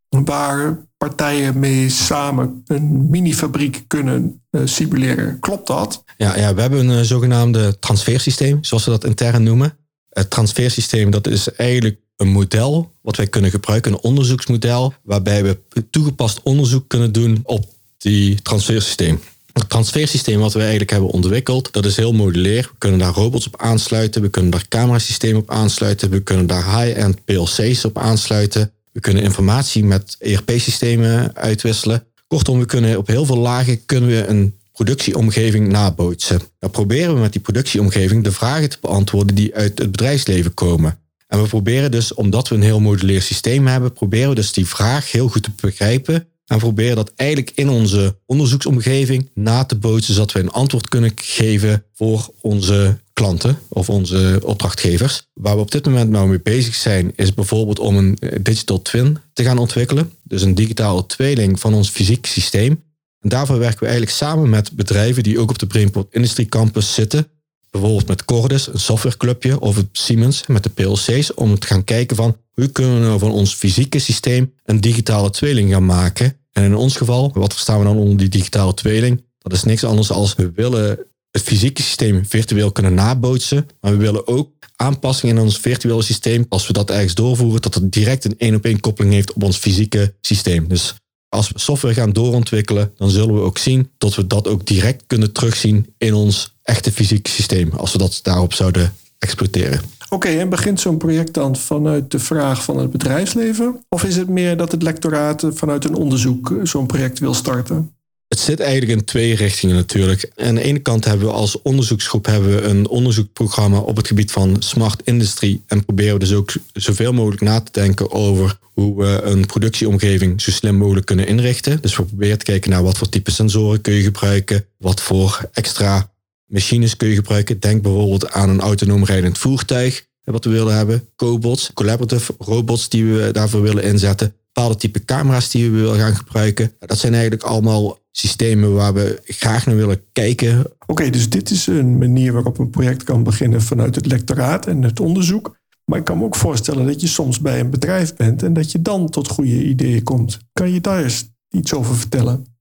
waar 0.09 0.85
partijen 0.97 1.59
mee 1.59 1.89
samen 1.89 2.63
een 2.67 3.09
minifabriek 3.09 3.83
kunnen 3.87 4.41
uh, 4.51 4.61
simuleren. 4.65 5.39
Klopt 5.39 5.67
dat? 5.67 6.03
Ja, 6.17 6.37
ja, 6.37 6.53
we 6.53 6.61
hebben 6.61 6.87
een 6.87 7.05
zogenaamde 7.05 7.79
transfersysteem, 7.79 8.63
zoals 8.63 8.85
we 8.85 8.91
dat 8.91 9.03
intern 9.03 9.43
noemen. 9.43 9.77
Het 10.09 10.29
transfersysteem 10.29 11.11
dat 11.11 11.27
is 11.27 11.51
eigenlijk 11.55 11.99
een 12.23 12.31
model 12.31 12.91
wat 13.01 13.15
wij 13.15 13.27
kunnen 13.27 13.51
gebruiken, 13.51 13.91
een 13.91 14.01
onderzoeksmodel, 14.01 14.93
waarbij 15.03 15.43
we 15.43 15.57
toegepast 15.89 16.39
onderzoek 16.43 16.87
kunnen 16.87 17.11
doen 17.11 17.39
op 17.43 17.65
die 17.97 18.41
transfersysteem. 18.41 19.19
Het 19.53 19.69
transfersysteem 19.69 20.39
wat 20.39 20.53
we 20.53 20.59
eigenlijk 20.59 20.89
hebben 20.89 21.09
ontwikkeld, 21.09 21.73
dat 21.73 21.85
is 21.85 21.95
heel 21.95 22.13
modulair. 22.13 22.61
We 22.61 22.77
kunnen 22.77 22.99
daar 22.99 23.13
robots 23.13 23.47
op 23.47 23.61
aansluiten, 23.61 24.21
we 24.21 24.29
kunnen 24.29 24.51
daar 24.51 24.67
camerasystemen 24.67 25.41
op 25.41 25.49
aansluiten, 25.49 26.09
we 26.09 26.19
kunnen 26.19 26.47
daar 26.47 26.79
high-end 26.79 27.25
PLC's 27.25 27.85
op 27.85 27.97
aansluiten, 27.97 28.71
we 28.91 28.99
kunnen 28.99 29.23
informatie 29.23 29.83
met 29.83 30.15
ERP-systemen 30.19 31.35
uitwisselen. 31.35 32.03
Kortom, 32.27 32.59
we 32.59 32.65
kunnen 32.65 32.97
op 32.97 33.07
heel 33.07 33.25
veel 33.25 33.37
lagen 33.37 33.85
kunnen 33.85 34.09
we 34.09 34.25
een 34.25 34.55
productieomgeving 34.71 35.67
nabootsen. 35.67 36.41
Dan 36.59 36.71
proberen 36.71 37.13
we 37.13 37.19
met 37.19 37.31
die 37.31 37.41
productieomgeving 37.41 38.23
de 38.23 38.31
vragen 38.31 38.69
te 38.69 38.77
beantwoorden 38.81 39.35
die 39.35 39.55
uit 39.55 39.79
het 39.79 39.91
bedrijfsleven 39.91 40.53
komen. 40.53 40.97
En 41.33 41.41
we 41.41 41.47
proberen 41.47 41.91
dus, 41.91 42.13
omdat 42.13 42.47
we 42.47 42.55
een 42.55 42.61
heel 42.61 42.79
modulair 42.79 43.21
systeem 43.21 43.67
hebben, 43.67 43.93
proberen 43.93 44.29
we 44.29 44.35
dus 44.35 44.53
die 44.53 44.67
vraag 44.67 45.11
heel 45.11 45.27
goed 45.27 45.43
te 45.43 45.51
begrijpen. 45.61 46.27
En 46.45 46.57
proberen 46.57 46.95
dat 46.95 47.11
eigenlijk 47.15 47.51
in 47.55 47.69
onze 47.69 48.15
onderzoeksomgeving 48.25 49.29
na 49.33 49.63
te 49.63 49.75
bootsen, 49.75 50.13
zodat 50.13 50.31
we 50.31 50.39
een 50.39 50.51
antwoord 50.51 50.89
kunnen 50.89 51.11
geven 51.15 51.83
voor 51.93 52.29
onze 52.41 52.99
klanten 53.13 53.59
of 53.69 53.89
onze 53.89 54.39
opdrachtgevers. 54.43 55.27
Waar 55.33 55.55
we 55.55 55.61
op 55.61 55.71
dit 55.71 55.85
moment 55.85 56.09
nou 56.09 56.29
mee 56.29 56.41
bezig 56.41 56.75
zijn, 56.75 57.11
is 57.15 57.33
bijvoorbeeld 57.33 57.79
om 57.79 57.97
een 57.97 58.17
digital 58.41 58.81
twin 58.81 59.17
te 59.33 59.43
gaan 59.43 59.57
ontwikkelen. 59.57 60.11
Dus 60.23 60.41
een 60.41 60.55
digitale 60.55 61.05
tweeling 61.05 61.59
van 61.59 61.73
ons 61.73 61.89
fysiek 61.89 62.25
systeem. 62.25 62.83
En 63.19 63.29
daarvoor 63.29 63.59
werken 63.59 63.79
we 63.79 63.85
eigenlijk 63.85 64.15
samen 64.15 64.49
met 64.49 64.71
bedrijven 64.71 65.23
die 65.23 65.39
ook 65.39 65.49
op 65.49 65.59
de 65.59 65.67
Brainport 65.67 66.13
Industry 66.13 66.45
Campus 66.45 66.93
zitten 66.93 67.27
bijvoorbeeld 67.73 68.07
met 68.07 68.25
Cordis, 68.25 68.67
een 68.67 68.79
softwareclubje, 68.79 69.59
of 69.59 69.75
het 69.75 69.87
Siemens 69.91 70.47
met 70.47 70.63
de 70.63 70.69
PLC's, 70.69 71.31
om 71.35 71.59
te 71.59 71.67
gaan 71.67 71.83
kijken 71.83 72.15
van 72.15 72.37
hoe 72.51 72.67
kunnen 72.67 72.99
we 72.99 73.05
nou 73.05 73.19
van 73.19 73.31
ons 73.31 73.53
fysieke 73.53 73.99
systeem 73.99 74.53
een 74.63 74.81
digitale 74.81 75.29
tweeling 75.29 75.71
gaan 75.71 75.85
maken. 75.85 76.37
En 76.51 76.63
in 76.63 76.75
ons 76.75 76.95
geval, 76.95 77.31
wat 77.33 77.53
verstaan 77.53 77.79
we 77.79 77.85
dan 77.85 77.97
onder 77.97 78.17
die 78.17 78.29
digitale 78.29 78.73
tweeling? 78.73 79.23
Dat 79.37 79.53
is 79.53 79.63
niks 79.63 79.83
anders 79.83 80.11
als 80.11 80.35
we 80.35 80.51
willen 80.55 80.99
het 81.31 81.41
fysieke 81.41 81.81
systeem 81.81 82.25
virtueel 82.25 82.71
kunnen 82.71 82.93
nabootsen, 82.93 83.67
maar 83.81 83.91
we 83.91 83.97
willen 83.97 84.27
ook 84.27 84.51
aanpassingen 84.75 85.35
in 85.35 85.41
ons 85.41 85.57
virtuele 85.57 86.01
systeem, 86.01 86.45
als 86.49 86.67
we 86.67 86.73
dat 86.73 86.89
ergens 86.89 87.13
doorvoeren, 87.13 87.61
dat 87.61 87.73
het 87.73 87.91
direct 87.91 88.25
een 88.25 88.37
één 88.37 88.55
op 88.55 88.65
één 88.65 88.79
koppeling 88.79 89.13
heeft 89.13 89.33
op 89.33 89.43
ons 89.43 89.57
fysieke 89.57 90.13
systeem. 90.21 90.67
Dus 90.67 90.95
als 91.29 91.49
we 91.49 91.59
software 91.59 91.93
gaan 91.93 92.13
doorontwikkelen, 92.13 92.91
dan 92.97 93.09
zullen 93.09 93.35
we 93.35 93.41
ook 93.41 93.57
zien 93.57 93.89
dat 93.97 94.15
we 94.15 94.27
dat 94.27 94.47
ook 94.47 94.65
direct 94.65 95.03
kunnen 95.07 95.31
terugzien 95.31 95.93
in 95.97 96.13
ons 96.13 96.52
echte 96.63 96.91
fysieke 96.91 97.29
systeem, 97.29 97.71
als 97.71 97.91
we 97.91 97.97
dat 97.97 98.19
daarop 98.21 98.53
zouden 98.53 98.93
exploiteren. 99.19 99.81
Oké, 100.09 100.27
en 100.27 100.49
begint 100.49 100.79
zo'n 100.79 100.97
project 100.97 101.33
dan 101.33 101.55
vanuit 101.55 102.11
de 102.11 102.19
vraag 102.19 102.63
van 102.63 102.77
het 102.77 102.91
bedrijfsleven? 102.91 103.83
Of 103.89 104.03
is 104.03 104.15
het 104.15 104.29
meer 104.29 104.57
dat 104.57 104.71
het 104.71 104.81
lectoraat 104.81 105.45
vanuit 105.49 105.85
een 105.85 105.95
onderzoek 105.95 106.55
zo'n 106.63 106.85
project 106.85 107.19
wil 107.19 107.33
starten? 107.33 107.91
Het 108.27 108.41
zit 108.41 108.59
eigenlijk 108.59 108.91
in 108.91 109.05
twee 109.05 109.35
richtingen 109.35 109.75
natuurlijk. 109.75 110.31
Aan 110.35 110.55
de 110.55 110.61
ene 110.61 110.79
kant 110.79 111.05
hebben 111.05 111.27
we 111.27 111.33
als 111.33 111.61
onderzoeksgroep 111.61 112.25
hebben 112.25 112.55
we 112.55 112.61
een 112.61 112.87
onderzoekprogramma 112.87 113.77
op 113.77 113.95
het 113.95 114.07
gebied 114.07 114.31
van 114.31 114.55
smart 114.59 115.01
industry. 115.03 115.61
En 115.67 115.85
proberen 115.85 116.13
we 116.13 116.19
dus 116.19 116.33
ook 116.33 116.53
zoveel 116.73 117.13
mogelijk 117.13 117.41
na 117.41 117.61
te 117.61 117.71
denken 117.71 118.11
over 118.11 118.57
hoe 118.73 118.97
we 118.97 119.21
een 119.21 119.45
productieomgeving 119.45 120.41
zo 120.41 120.51
slim 120.51 120.75
mogelijk 120.75 121.05
kunnen 121.05 121.27
inrichten. 121.27 121.81
Dus 121.81 121.95
we 121.95 122.03
proberen 122.03 122.37
te 122.37 122.45
kijken 122.45 122.69
naar 122.69 122.83
wat 122.83 122.97
voor 122.97 123.09
type 123.09 123.31
sensoren 123.31 123.81
kun 123.81 123.93
je 123.93 124.03
gebruiken, 124.03 124.65
wat 124.77 125.01
voor 125.01 125.49
extra 125.51 126.11
machines 126.53 126.97
kun 126.97 127.07
je 127.07 127.15
gebruiken. 127.15 127.59
Denk 127.59 127.81
bijvoorbeeld 127.81 128.31
aan 128.31 128.49
een 128.49 128.61
autonoom 128.61 129.05
rijdend 129.05 129.37
voertuig 129.37 130.05
wat 130.23 130.45
we 130.45 130.51
willen 130.51 130.75
hebben, 130.75 131.07
cobots, 131.15 131.73
collaborative 131.73 132.35
robots 132.37 132.89
die 132.89 133.05
we 133.05 133.31
daarvoor 133.31 133.61
willen 133.61 133.83
inzetten, 133.83 134.35
bepaalde 134.53 134.75
type 134.75 135.05
camera's 135.05 135.49
die 135.49 135.71
we 135.71 135.77
willen 135.77 135.99
gaan 135.99 136.15
gebruiken. 136.15 136.71
Dat 136.79 136.97
zijn 136.97 137.13
eigenlijk 137.13 137.43
allemaal 137.43 137.99
systemen 138.11 138.73
waar 138.73 138.93
we 138.93 139.21
graag 139.23 139.65
naar 139.65 139.75
willen 139.75 140.01
kijken. 140.11 140.65
Oké, 140.85 141.09
dus 141.09 141.29
dit 141.29 141.49
is 141.49 141.67
een 141.67 141.97
manier 141.97 142.33
waarop 142.33 142.57
een 142.57 142.69
project 142.69 143.03
kan 143.03 143.23
beginnen 143.23 143.61
vanuit 143.61 143.95
het 143.95 144.05
lectoraat 144.05 144.67
en 144.67 144.83
het 144.83 144.99
onderzoek. 144.99 145.57
Maar 145.85 145.99
ik 145.99 146.05
kan 146.05 146.17
me 146.17 146.23
ook 146.23 146.35
voorstellen 146.35 146.85
dat 146.85 147.01
je 147.01 147.07
soms 147.07 147.39
bij 147.39 147.59
een 147.59 147.69
bedrijf 147.69 148.15
bent 148.15 148.43
en 148.43 148.53
dat 148.53 148.71
je 148.71 148.81
dan 148.81 149.09
tot 149.09 149.27
goede 149.27 149.63
ideeën 149.63 150.03
komt. 150.03 150.39
Kan 150.53 150.71
je 150.71 150.81
daar 150.81 151.03
eens 151.03 151.25
iets 151.49 151.73
over 151.73 151.95
vertellen? 151.95 152.52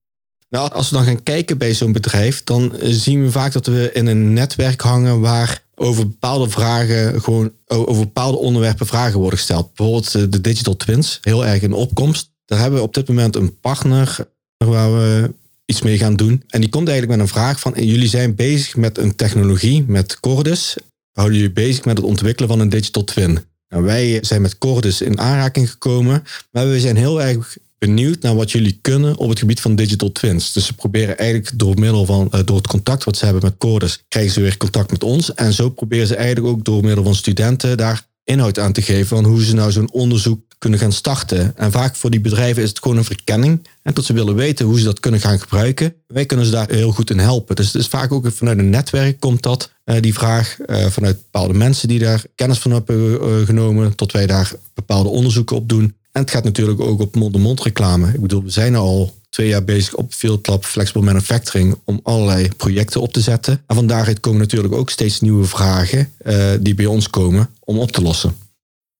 Nou, 0.53 0.71
als 0.71 0.89
we 0.89 0.95
dan 0.95 1.05
gaan 1.05 1.23
kijken 1.23 1.57
bij 1.57 1.73
zo'n 1.73 1.91
bedrijf, 1.91 2.43
dan 2.43 2.73
zien 2.81 3.23
we 3.23 3.31
vaak 3.31 3.51
dat 3.53 3.65
we 3.65 3.89
in 3.93 4.05
een 4.05 4.33
netwerk 4.33 4.81
hangen 4.81 5.19
waar 5.19 5.63
over 5.75 6.07
bepaalde 6.07 6.49
vragen, 6.49 7.21
gewoon 7.21 7.51
over 7.67 8.03
bepaalde 8.03 8.37
onderwerpen 8.37 8.85
vragen 8.85 9.19
worden 9.19 9.37
gesteld. 9.37 9.73
Bijvoorbeeld 9.73 10.15
eh, 10.15 10.21
de 10.29 10.41
digital 10.41 10.75
twins, 10.75 11.19
heel 11.21 11.45
erg 11.45 11.61
in 11.61 11.73
opkomst. 11.73 12.31
Daar 12.45 12.59
hebben 12.59 12.79
we 12.79 12.85
op 12.85 12.93
dit 12.93 13.07
moment 13.07 13.35
een 13.35 13.59
partner 13.59 14.27
waar 14.57 14.93
we 14.93 15.33
iets 15.65 15.81
mee 15.81 15.97
gaan 15.97 16.15
doen. 16.15 16.43
En 16.47 16.61
die 16.61 16.69
komt 16.69 16.87
eigenlijk 16.87 17.19
met 17.19 17.27
een 17.27 17.33
vraag 17.33 17.59
van, 17.59 17.73
jullie 17.75 18.09
zijn 18.09 18.35
bezig 18.35 18.75
met 18.75 18.97
een 18.97 19.15
technologie, 19.15 19.83
met 19.87 20.19
Cordis. 20.19 20.75
Houden 21.11 21.37
jullie 21.37 21.53
bezig 21.53 21.85
met 21.85 21.97
het 21.97 22.05
ontwikkelen 22.05 22.49
van 22.49 22.59
een 22.59 22.69
digital 22.69 23.03
twin? 23.03 23.39
Nou, 23.69 23.83
wij 23.83 24.19
zijn 24.21 24.41
met 24.41 24.57
Cordis 24.57 25.01
in 25.01 25.19
aanraking 25.19 25.69
gekomen, 25.69 26.23
maar 26.51 26.69
we 26.69 26.79
zijn 26.79 26.95
heel 26.95 27.21
erg 27.21 27.57
benieuwd 27.85 28.21
naar 28.21 28.35
wat 28.35 28.51
jullie 28.51 28.79
kunnen 28.81 29.17
op 29.17 29.29
het 29.29 29.39
gebied 29.39 29.61
van 29.61 29.75
digital 29.75 30.11
twins. 30.11 30.53
Dus 30.53 30.65
ze 30.65 30.73
proberen 30.73 31.17
eigenlijk 31.17 31.59
door 31.59 31.79
middel 31.79 32.05
van, 32.05 32.29
uh, 32.31 32.39
door 32.45 32.57
het 32.57 32.67
contact 32.67 33.03
wat 33.03 33.17
ze 33.17 33.25
hebben 33.25 33.43
met 33.43 33.57
Cordis, 33.57 34.03
krijgen 34.07 34.33
ze 34.33 34.41
weer 34.41 34.57
contact 34.57 34.91
met 34.91 35.03
ons. 35.03 35.33
En 35.33 35.53
zo 35.53 35.69
proberen 35.69 36.07
ze 36.07 36.15
eigenlijk 36.15 36.55
ook 36.55 36.65
door 36.65 36.83
middel 36.83 37.03
van 37.03 37.15
studenten 37.15 37.77
daar 37.77 38.07
inhoud 38.23 38.59
aan 38.59 38.71
te 38.71 38.81
geven 38.81 39.07
van 39.07 39.25
hoe 39.25 39.43
ze 39.43 39.53
nou 39.53 39.71
zo'n 39.71 39.91
onderzoek 39.91 40.41
kunnen 40.57 40.79
gaan 40.79 40.91
starten. 40.91 41.57
En 41.57 41.71
vaak 41.71 41.95
voor 41.95 42.09
die 42.09 42.21
bedrijven 42.21 42.63
is 42.63 42.69
het 42.69 42.79
gewoon 42.79 42.97
een 42.97 43.03
verkenning. 43.03 43.67
En 43.81 43.93
tot 43.93 44.05
ze 44.05 44.13
willen 44.13 44.35
weten 44.35 44.65
hoe 44.65 44.79
ze 44.79 44.85
dat 44.85 44.99
kunnen 44.99 45.19
gaan 45.19 45.39
gebruiken. 45.39 45.93
Wij 46.07 46.25
kunnen 46.25 46.45
ze 46.45 46.51
daar 46.51 46.69
heel 46.69 46.91
goed 46.91 47.09
in 47.09 47.19
helpen. 47.19 47.55
Dus 47.55 47.65
het 47.65 47.75
is 47.75 47.87
vaak 47.87 48.11
ook 48.11 48.31
vanuit 48.31 48.59
een 48.59 48.69
netwerk 48.69 49.19
komt 49.19 49.43
dat, 49.43 49.71
uh, 49.85 49.95
die 49.99 50.13
vraag. 50.13 50.57
Uh, 50.65 50.85
vanuit 50.85 51.17
bepaalde 51.17 51.53
mensen 51.53 51.87
die 51.87 51.99
daar 51.99 52.23
kennis 52.35 52.59
van 52.59 52.71
hebben 52.71 53.45
genomen. 53.45 53.95
Tot 53.95 54.11
wij 54.11 54.27
daar 54.27 54.51
bepaalde 54.73 55.09
onderzoeken 55.09 55.55
op 55.55 55.69
doen. 55.69 55.95
En 56.13 56.21
het 56.21 56.31
gaat 56.31 56.43
natuurlijk 56.43 56.79
ook 56.79 56.99
op 56.99 57.15
mond-to-mond 57.15 57.61
reclame. 57.61 58.13
Ik 58.13 58.21
bedoel, 58.21 58.43
we 58.43 58.49
zijn 58.49 58.75
al 58.75 59.13
twee 59.29 59.47
jaar 59.47 59.63
bezig 59.63 59.93
op 59.95 60.13
Field 60.13 60.47
Lab 60.47 60.65
Flexible 60.65 61.01
Manufacturing 61.01 61.75
om 61.83 61.99
allerlei 62.03 62.49
projecten 62.57 63.01
op 63.01 63.13
te 63.13 63.21
zetten. 63.21 63.63
En 63.67 63.75
van 63.75 63.87
daaruit 63.87 64.19
komen 64.19 64.39
natuurlijk 64.39 64.73
ook 64.73 64.89
steeds 64.89 65.19
nieuwe 65.19 65.45
vragen 65.45 66.11
uh, 66.25 66.51
die 66.59 66.75
bij 66.75 66.85
ons 66.85 67.09
komen 67.09 67.49
om 67.59 67.79
op 67.79 67.91
te 67.91 68.01
lossen. 68.01 68.35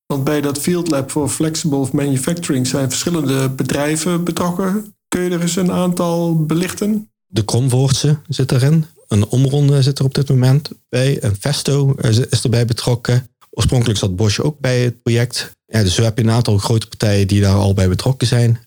Want 0.05 0.23
bij 0.23 0.41
dat 0.41 0.59
Field 0.59 0.89
Lab 0.89 1.11
voor 1.11 1.29
Flexible 1.29 1.87
Manufacturing 1.91 2.67
zijn 2.67 2.89
verschillende 2.89 3.49
bedrijven 3.49 4.23
betrokken. 4.23 4.93
Kun 5.07 5.21
je 5.21 5.29
er 5.29 5.41
eens 5.41 5.55
een 5.55 5.71
aantal 5.71 6.45
belichten? 6.45 7.09
De 7.25 7.45
Kromvoortse 7.45 8.17
zit 8.27 8.51
erin. 8.51 8.85
Een 9.07 9.27
Omronde 9.27 9.81
zit 9.81 9.99
er 9.99 10.05
op 10.05 10.13
dit 10.13 10.29
moment 10.29 10.69
bij. 10.89 11.23
Een 11.23 11.35
Festo 11.39 11.93
is 12.29 12.41
erbij 12.43 12.65
betrokken. 12.65 13.27
Oorspronkelijk 13.53 13.99
zat 13.99 14.15
Bosch 14.15 14.39
ook 14.39 14.59
bij 14.59 14.81
het 14.81 15.01
project. 15.01 15.51
Ja, 15.65 15.83
dus 15.83 15.95
we 15.95 16.03
hebben 16.03 16.27
een 16.27 16.33
aantal 16.33 16.57
grote 16.57 16.87
partijen 16.87 17.27
die 17.27 17.41
daar 17.41 17.55
al 17.55 17.73
bij 17.73 17.89
betrokken 17.89 18.27
zijn. 18.27 18.59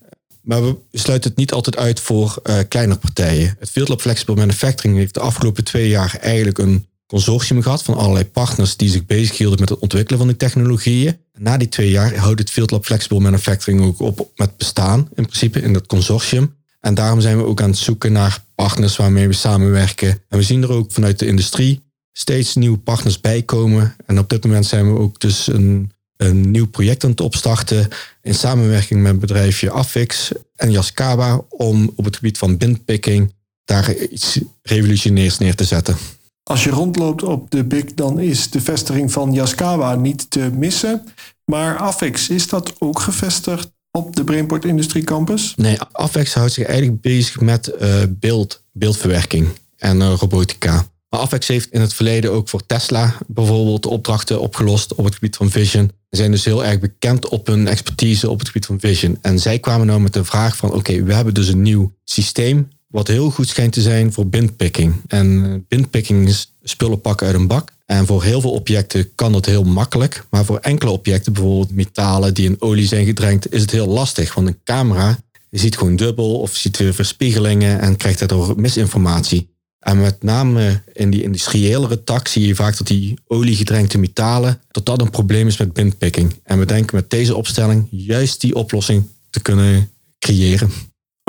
Maar 0.42 0.64
we 0.64 0.76
sluiten 0.92 1.30
het 1.30 1.38
niet 1.38 1.52
altijd 1.52 1.76
uit 1.76 2.00
voor 2.00 2.38
uh, 2.42 2.58
kleine 2.68 2.96
partijen. 2.96 3.56
Het 3.58 3.70
Field 3.70 3.88
Lab 3.88 4.00
Flexible 4.00 4.34
Manufacturing 4.34 4.96
heeft 4.96 5.14
de 5.14 5.20
afgelopen 5.20 5.64
twee 5.64 5.88
jaar 5.88 6.18
eigenlijk 6.20 6.58
een 6.58 6.86
consortium 7.06 7.62
gehad 7.62 7.82
van 7.82 7.94
allerlei 7.94 8.24
partners 8.24 8.76
die 8.76 8.88
zich 8.88 9.06
bezighielden 9.06 9.60
met 9.60 9.68
het 9.68 9.78
ontwikkelen 9.78 10.18
van 10.18 10.28
die 10.28 10.36
technologieën. 10.36 11.18
Na 11.38 11.56
die 11.56 11.68
twee 11.68 11.90
jaar 11.90 12.16
houdt 12.16 12.38
het 12.38 12.50
Field 12.50 12.70
Lab 12.70 12.84
Flexible 12.84 13.20
Manufacturing 13.20 13.82
ook 13.82 14.00
op 14.00 14.30
met 14.36 14.56
bestaan, 14.56 15.08
in 15.14 15.26
principe 15.26 15.60
in 15.60 15.72
dat 15.72 15.86
consortium. 15.86 16.54
En 16.80 16.94
daarom 16.94 17.20
zijn 17.20 17.36
we 17.36 17.44
ook 17.44 17.60
aan 17.60 17.70
het 17.70 17.78
zoeken 17.78 18.12
naar 18.12 18.44
partners 18.54 18.96
waarmee 18.96 19.26
we 19.28 19.32
samenwerken. 19.32 20.08
En 20.28 20.38
we 20.38 20.44
zien 20.44 20.62
er 20.62 20.72
ook 20.72 20.92
vanuit 20.92 21.18
de 21.18 21.26
industrie 21.26 21.85
steeds 22.18 22.54
nieuwe 22.54 22.78
partners 22.78 23.20
bij 23.20 23.42
komen. 23.42 23.96
En 24.06 24.18
op 24.18 24.28
dit 24.28 24.44
moment 24.44 24.66
zijn 24.66 24.92
we 24.92 24.98
ook 24.98 25.20
dus 25.20 25.46
een, 25.46 25.92
een 26.16 26.50
nieuw 26.50 26.66
project 26.66 27.04
aan 27.04 27.10
het 27.10 27.20
opstarten 27.20 27.88
in 28.22 28.34
samenwerking 28.34 29.02
met 29.02 29.20
bedrijfje 29.20 29.70
Affix 29.70 30.32
en 30.54 30.70
Yaskawa 30.70 31.40
om 31.48 31.92
op 31.96 32.04
het 32.04 32.16
gebied 32.16 32.38
van 32.38 32.56
bindpicking 32.56 33.34
daar 33.64 33.94
iets 33.94 34.38
revolutionairs 34.62 35.38
neer 35.38 35.54
te 35.54 35.64
zetten. 35.64 35.96
Als 36.42 36.64
je 36.64 36.70
rondloopt 36.70 37.22
op 37.22 37.50
de 37.50 37.64
BIC, 37.64 37.96
dan 37.96 38.20
is 38.20 38.50
de 38.50 38.60
vestiging 38.60 39.12
van 39.12 39.32
Yaskawa 39.32 39.94
niet 39.94 40.30
te 40.30 40.50
missen. 40.52 41.04
Maar 41.44 41.76
Affix, 41.76 42.28
is 42.28 42.48
dat 42.48 42.72
ook 42.78 43.00
gevestigd 43.00 43.70
op 43.90 44.16
de 44.16 44.24
Brainport 44.24 44.64
Industrie 44.64 45.04
Campus? 45.04 45.54
Nee, 45.56 45.78
Affix 45.92 46.34
houdt 46.34 46.52
zich 46.52 46.66
eigenlijk 46.66 47.00
bezig 47.00 47.40
met 47.40 47.72
uh, 47.80 48.02
beeld, 48.08 48.62
beeldverwerking 48.72 49.48
en 49.76 50.00
uh, 50.00 50.14
robotica. 50.18 50.86
Maar 51.18 51.44
heeft 51.46 51.68
in 51.70 51.80
het 51.80 51.94
verleden 51.94 52.32
ook 52.32 52.48
voor 52.48 52.66
Tesla 52.66 53.14
bijvoorbeeld 53.26 53.86
opdrachten 53.86 54.40
opgelost 54.40 54.94
op 54.94 55.04
het 55.04 55.14
gebied 55.14 55.36
van 55.36 55.50
vision. 55.50 55.90
Ze 56.10 56.16
zijn 56.16 56.30
dus 56.30 56.44
heel 56.44 56.64
erg 56.64 56.78
bekend 56.78 57.28
op 57.28 57.46
hun 57.46 57.68
expertise 57.68 58.30
op 58.30 58.38
het 58.38 58.46
gebied 58.46 58.66
van 58.66 58.80
vision. 58.80 59.18
En 59.20 59.38
zij 59.38 59.58
kwamen 59.58 59.86
nou 59.86 60.00
met 60.00 60.12
de 60.12 60.24
vraag 60.24 60.56
van 60.56 60.72
oké, 60.72 61.02
we 61.02 61.14
hebben 61.14 61.34
dus 61.34 61.48
een 61.48 61.62
nieuw 61.62 61.92
systeem 62.04 62.68
wat 62.86 63.08
heel 63.08 63.30
goed 63.30 63.48
schijnt 63.48 63.72
te 63.72 63.80
zijn 63.80 64.12
voor 64.12 64.28
bindpicking. 64.28 64.94
En 65.06 65.64
bindpicking 65.68 66.28
is 66.28 66.52
spullen 66.62 67.00
pakken 67.00 67.26
uit 67.26 67.36
een 67.36 67.46
bak. 67.46 67.72
En 67.86 68.06
voor 68.06 68.22
heel 68.22 68.40
veel 68.40 68.52
objecten 68.52 69.14
kan 69.14 69.32
dat 69.32 69.46
heel 69.46 69.64
makkelijk. 69.64 70.26
Maar 70.30 70.44
voor 70.44 70.58
enkele 70.58 70.90
objecten, 70.90 71.32
bijvoorbeeld 71.32 71.70
metalen 71.70 72.34
die 72.34 72.46
in 72.46 72.56
olie 72.58 72.86
zijn 72.86 73.06
gedrenkt, 73.06 73.52
is 73.52 73.60
het 73.60 73.70
heel 73.70 73.86
lastig. 73.86 74.34
Want 74.34 74.46
een 74.46 74.60
camera 74.64 75.18
ziet 75.50 75.78
gewoon 75.78 75.96
dubbel 75.96 76.40
of 76.40 76.56
ziet 76.56 76.76
weer 76.76 76.94
verspiegelingen 76.94 77.80
en 77.80 77.96
krijgt 77.96 78.18
daardoor 78.18 78.54
misinformatie. 78.56 79.54
En 79.86 80.00
met 80.00 80.22
name 80.22 80.82
in 80.92 81.10
die 81.10 81.22
industriëlere 81.22 82.04
tak 82.04 82.28
zie 82.28 82.46
je 82.46 82.54
vaak 82.54 82.76
dat 82.76 82.86
die 82.86 83.18
oliegedrenkte 83.26 83.98
metalen, 83.98 84.60
dat 84.70 84.86
dat 84.86 85.00
een 85.00 85.10
probleem 85.10 85.46
is 85.46 85.56
met 85.56 85.72
bindpicking. 85.72 86.34
En 86.42 86.58
we 86.58 86.64
denken 86.64 86.96
met 86.96 87.10
deze 87.10 87.36
opstelling 87.36 87.86
juist 87.90 88.40
die 88.40 88.54
oplossing 88.54 89.04
te 89.30 89.40
kunnen 89.40 89.90
creëren. 90.18 90.70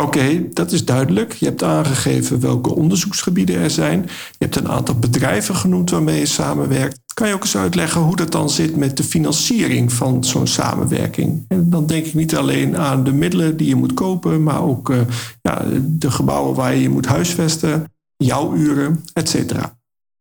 Oké, 0.01 0.43
dat 0.53 0.71
is 0.71 0.85
duidelijk. 0.85 1.33
Je 1.33 1.45
hebt 1.45 1.63
aangegeven 1.63 2.39
welke 2.39 2.75
onderzoeksgebieden 2.75 3.55
er 3.55 3.69
zijn. 3.69 4.01
Je 4.01 4.35
hebt 4.37 4.55
een 4.55 4.69
aantal 4.69 4.95
bedrijven 4.95 5.55
genoemd 5.55 5.89
waarmee 5.89 6.19
je 6.19 6.25
samenwerkt. 6.25 6.99
Kan 7.13 7.27
je 7.27 7.33
ook 7.33 7.43
eens 7.43 7.57
uitleggen 7.57 8.01
hoe 8.01 8.15
dat 8.15 8.31
dan 8.31 8.49
zit 8.49 8.75
met 8.75 8.97
de 8.97 9.03
financiering 9.03 9.93
van 9.93 10.23
zo'n 10.23 10.47
samenwerking? 10.47 11.45
En 11.47 11.69
dan 11.69 11.87
denk 11.87 12.05
ik 12.05 12.13
niet 12.13 12.35
alleen 12.35 12.77
aan 12.77 13.03
de 13.03 13.13
middelen 13.13 13.57
die 13.57 13.67
je 13.67 13.75
moet 13.75 13.93
kopen, 13.93 14.43
maar 14.43 14.61
ook 14.63 14.89
uh, 14.89 15.01
ja, 15.41 15.65
de 15.81 16.11
gebouwen 16.11 16.55
waar 16.55 16.75
je 16.75 16.81
je 16.81 16.89
moet 16.89 17.05
huisvesten, 17.05 17.85
jouw 18.17 18.55
uren, 18.55 19.05
et 19.13 19.29
cetera. 19.29 19.75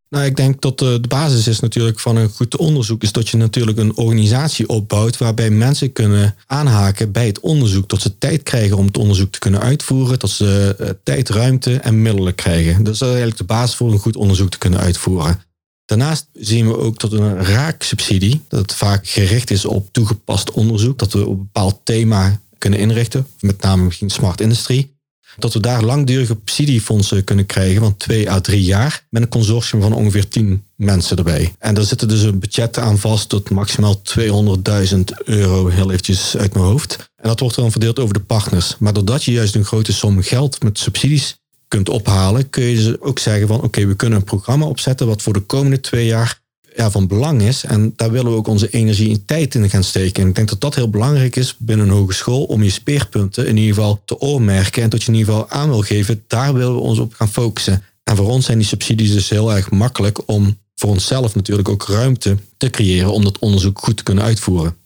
Nou, 0.09 0.25
ik 0.25 0.37
denk 0.37 0.62
dat 0.62 0.79
de, 0.79 0.99
de 1.00 1.09
basis 1.09 1.47
is 1.47 1.61
natuurlijk 1.61 2.00
van 2.00 2.17
een 2.17 2.29
goed 2.29 2.57
onderzoek, 2.57 3.03
is 3.03 3.12
dat 3.12 3.29
je 3.29 3.37
natuurlijk 3.37 3.79
een 3.79 3.97
organisatie 3.97 4.69
opbouwt 4.69 5.17
waarbij 5.17 5.50
mensen 5.50 5.93
kunnen 5.93 6.35
aanhaken 6.47 7.12
bij 7.12 7.26
het 7.26 7.41
onderzoek. 7.41 7.88
Dat 7.88 8.00
ze 8.00 8.19
tijd 8.19 8.43
krijgen 8.43 8.76
om 8.76 8.87
het 8.87 8.99
onderzoek 8.99 9.33
te 9.33 9.38
kunnen 9.38 9.61
uitvoeren, 9.61 10.19
dat 10.19 10.31
ze 10.31 10.76
uh, 10.81 10.88
tijd, 11.03 11.29
ruimte 11.29 11.76
en 11.76 12.03
middelen 12.03 12.35
krijgen. 12.35 12.85
Dat 12.85 12.95
is 12.95 13.00
eigenlijk 13.00 13.37
de 13.37 13.45
basis 13.45 13.76
voor 13.76 13.93
een 13.93 13.99
goed 13.99 14.17
onderzoek 14.17 14.50
te 14.50 14.59
kunnen 14.59 14.81
uitvoeren. 14.81 15.41
Daarnaast 15.85 16.26
zien 16.33 16.69
we 16.69 16.79
ook 16.79 16.99
tot 16.99 17.12
een 17.12 17.45
raaksubsidie, 17.45 18.41
dat 18.49 18.75
vaak 18.75 19.07
gericht 19.09 19.50
is 19.50 19.65
op 19.65 19.88
toegepast 19.93 20.50
onderzoek, 20.50 20.99
dat 20.99 21.12
we 21.12 21.26
op 21.26 21.38
een 21.38 21.38
bepaald 21.53 21.81
thema 21.85 22.41
kunnen 22.59 22.79
inrichten, 22.79 23.26
met 23.41 23.61
name 23.61 23.85
misschien 23.85 24.11
smart 24.11 24.41
industrie 24.41 24.96
dat 25.38 25.52
we 25.52 25.61
daar 25.61 25.83
langdurige 25.83 26.26
subsidiefondsen 26.26 27.25
kunnen 27.25 27.47
krijgen 27.47 27.81
van 27.81 27.97
twee 27.97 28.31
à 28.31 28.40
drie 28.40 28.62
jaar 28.62 29.05
met 29.11 29.23
een 29.23 29.28
consortium 29.28 29.81
van 29.83 29.93
ongeveer 29.93 30.28
tien 30.28 30.64
mensen 30.76 31.16
erbij. 31.16 31.55
En 31.59 31.75
daar 31.75 31.85
zitten 31.85 32.09
dus 32.09 32.23
een 32.23 32.38
budget 32.38 32.78
aan 32.78 32.99
vast 32.99 33.28
tot 33.28 33.50
maximaal 33.50 34.02
200.000 34.21 34.99
euro, 35.25 35.69
heel 35.69 35.90
eventjes 35.90 36.37
uit 36.37 36.55
mijn 36.55 36.64
hoofd. 36.64 37.11
En 37.16 37.28
dat 37.28 37.40
wordt 37.40 37.57
dan 37.57 37.71
verdeeld 37.71 37.99
over 37.99 38.14
de 38.14 38.21
partners. 38.21 38.76
Maar 38.78 38.93
doordat 38.93 39.25
je 39.25 39.33
juist 39.33 39.55
een 39.55 39.64
grote 39.64 39.93
som 39.93 40.23
geld 40.23 40.62
met 40.62 40.78
subsidies 40.78 41.37
kunt 41.69 41.88
ophalen, 41.88 42.50
kun 42.50 42.64
je 42.64 42.76
dus 42.76 43.00
ook 43.00 43.19
zeggen 43.19 43.49
van 43.49 43.62
oké, 43.62 43.87
we 43.87 43.95
kunnen 43.95 44.19
een 44.19 44.25
programma 44.25 44.66
opzetten 44.66 45.07
wat 45.07 45.23
voor 45.23 45.33
de 45.33 45.40
komende 45.40 45.81
twee 45.81 46.07
jaar 46.07 46.45
ja, 46.76 46.90
van 46.90 47.06
belang 47.06 47.42
is. 47.42 47.64
En 47.64 47.92
daar 47.97 48.11
willen 48.11 48.30
we 48.30 48.37
ook 48.37 48.47
onze 48.47 48.71
energie 48.71 49.11
en 49.11 49.25
tijd 49.25 49.54
in 49.54 49.71
gaan 49.71 49.85
steken. 49.85 50.23
En 50.23 50.28
ik 50.28 50.35
denk 50.35 50.49
dat 50.49 50.61
dat 50.61 50.75
heel 50.75 50.90
belangrijk 50.90 51.37
is 51.37 51.56
binnen 51.59 51.88
een 51.88 51.92
hogeschool 51.92 52.45
om 52.45 52.62
je 52.62 52.71
speerpunten 52.71 53.47
in 53.47 53.56
ieder 53.56 53.75
geval 53.75 54.00
te 54.04 54.21
oormerken 54.21 54.83
en 54.83 54.90
dat 54.90 55.02
je 55.02 55.12
in 55.12 55.18
ieder 55.18 55.33
geval 55.33 55.50
aan 55.50 55.68
wil 55.68 55.83
geven. 55.83 56.25
Daar 56.26 56.54
willen 56.54 56.75
we 56.75 56.80
ons 56.80 56.99
op 56.99 57.14
gaan 57.14 57.28
focussen. 57.28 57.83
En 58.04 58.16
voor 58.16 58.30
ons 58.30 58.45
zijn 58.45 58.59
die 58.59 58.66
subsidies 58.66 59.12
dus 59.12 59.28
heel 59.28 59.54
erg 59.54 59.71
makkelijk 59.71 60.28
om 60.28 60.59
voor 60.75 60.90
onszelf 60.90 61.35
natuurlijk 61.35 61.68
ook 61.68 61.87
ruimte 61.88 62.37
te 62.56 62.71
creëren 62.71 63.12
om 63.12 63.25
dat 63.25 63.38
onderzoek 63.38 63.78
goed 63.78 63.97
te 63.97 64.02
kunnen 64.02 64.25
uitvoeren. 64.25 64.76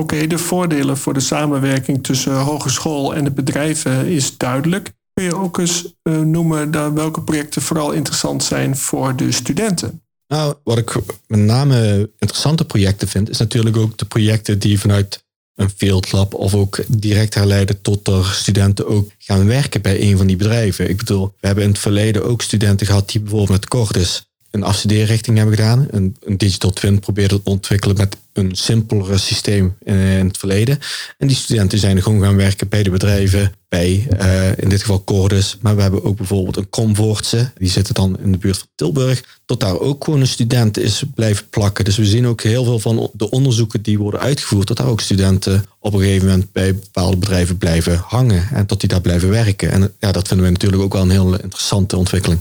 Oké, 0.00 0.26
de 0.26 0.38
voordelen 0.38 0.96
voor 0.96 1.14
de 1.14 1.20
samenwerking 1.20 2.04
tussen 2.04 2.34
hogeschool 2.34 3.14
en 3.14 3.24
de 3.24 3.30
bedrijven 3.30 4.06
is 4.06 4.36
duidelijk. 4.36 4.92
Kun 5.12 5.24
je 5.24 5.36
ook 5.36 5.58
eens 5.58 5.94
uh, 6.02 6.20
noemen 6.20 6.94
welke 6.94 7.22
projecten 7.22 7.62
vooral 7.62 7.92
interessant 7.92 8.44
zijn 8.44 8.76
voor 8.76 9.16
de 9.16 9.32
studenten? 9.32 10.03
Nou, 10.28 10.54
wat 10.64 10.78
ik 10.78 10.94
met 11.26 11.40
name 11.40 12.10
interessante 12.18 12.64
projecten 12.64 13.08
vind, 13.08 13.30
is 13.30 13.38
natuurlijk 13.38 13.76
ook 13.76 13.98
de 13.98 14.04
projecten 14.04 14.58
die 14.58 14.80
vanuit 14.80 15.24
een 15.54 15.70
field 15.76 16.12
lab 16.12 16.34
of 16.34 16.54
ook 16.54 16.84
direct 16.88 17.34
herleiden 17.34 17.80
tot 17.80 18.08
er 18.08 18.24
studenten 18.24 18.86
ook 18.86 19.10
gaan 19.18 19.46
werken 19.46 19.82
bij 19.82 20.00
een 20.00 20.16
van 20.16 20.26
die 20.26 20.36
bedrijven. 20.36 20.88
Ik 20.88 20.96
bedoel, 20.96 21.34
we 21.40 21.46
hebben 21.46 21.64
in 21.64 21.70
het 21.70 21.78
verleden 21.78 22.24
ook 22.24 22.42
studenten 22.42 22.86
gehad 22.86 23.10
die 23.10 23.20
bijvoorbeeld 23.20 23.50
met 23.50 23.68
Cordis 23.68 24.32
een 24.54 24.62
afstudeerrichting 24.62 25.36
hebben 25.36 25.56
gedaan. 25.56 25.86
Een, 25.90 26.16
een 26.24 26.38
digital 26.38 26.72
twin 26.72 26.98
probeerde 26.98 27.42
te 27.42 27.50
ontwikkelen 27.50 27.96
met 27.96 28.16
een 28.32 28.54
simpelere 28.54 29.18
systeem 29.18 29.76
in, 29.82 29.94
het 29.94 30.38
verleden. 30.38 30.78
En 31.18 31.26
die 31.26 31.36
studenten 31.36 31.78
zijn 31.78 32.02
gewoon 32.02 32.22
gaan 32.22 32.36
werken 32.36 32.68
bij 32.68 32.82
de 32.82 32.90
bedrijven, 32.90 33.52
bij 33.68 34.06
uh, 34.20 34.58
in 34.58 34.68
dit 34.68 34.80
geval 34.80 35.04
Cordis. 35.04 35.58
Maar 35.60 35.76
we 35.76 35.82
hebben 35.82 36.04
ook 36.04 36.16
bijvoorbeeld 36.16 36.56
een 36.56 36.70
Comfortse, 36.70 37.52
die 37.56 37.68
zitten 37.68 37.94
dan 37.94 38.18
in 38.22 38.32
de 38.32 38.38
buurt 38.38 38.58
van 38.58 38.66
Tilburg. 38.74 39.24
Tot 39.44 39.60
daar 39.60 39.78
ook 39.78 40.04
gewoon 40.04 40.20
een 40.20 40.26
student 40.26 40.78
is 40.78 41.02
blijven 41.14 41.48
plakken. 41.48 41.84
Dus 41.84 41.96
we 41.96 42.06
zien 42.06 42.26
ook 42.26 42.42
heel 42.42 42.64
veel 42.64 42.78
van 42.78 43.10
de 43.12 43.30
onderzoeken 43.30 43.82
die 43.82 43.98
worden 43.98 44.20
uitgevoerd, 44.20 44.68
dat 44.68 44.76
daar 44.76 44.86
ook 44.86 45.00
studenten 45.00 45.64
op 45.78 45.94
een 45.94 46.00
gegeven 46.00 46.28
moment 46.28 46.52
bij 46.52 46.74
bepaalde 46.74 47.16
bedrijven 47.16 47.58
blijven 47.58 47.96
hangen. 48.06 48.48
En 48.52 48.66
tot 48.66 48.80
die 48.80 48.88
daar 48.88 49.00
blijven 49.00 49.30
werken. 49.30 49.70
En 49.70 49.92
ja, 49.98 50.12
dat 50.12 50.28
vinden 50.28 50.46
we 50.46 50.52
natuurlijk 50.52 50.82
ook 50.82 50.92
wel 50.92 51.02
een 51.02 51.10
heel 51.10 51.32
interessante 51.40 51.96
ontwikkeling. 51.96 52.40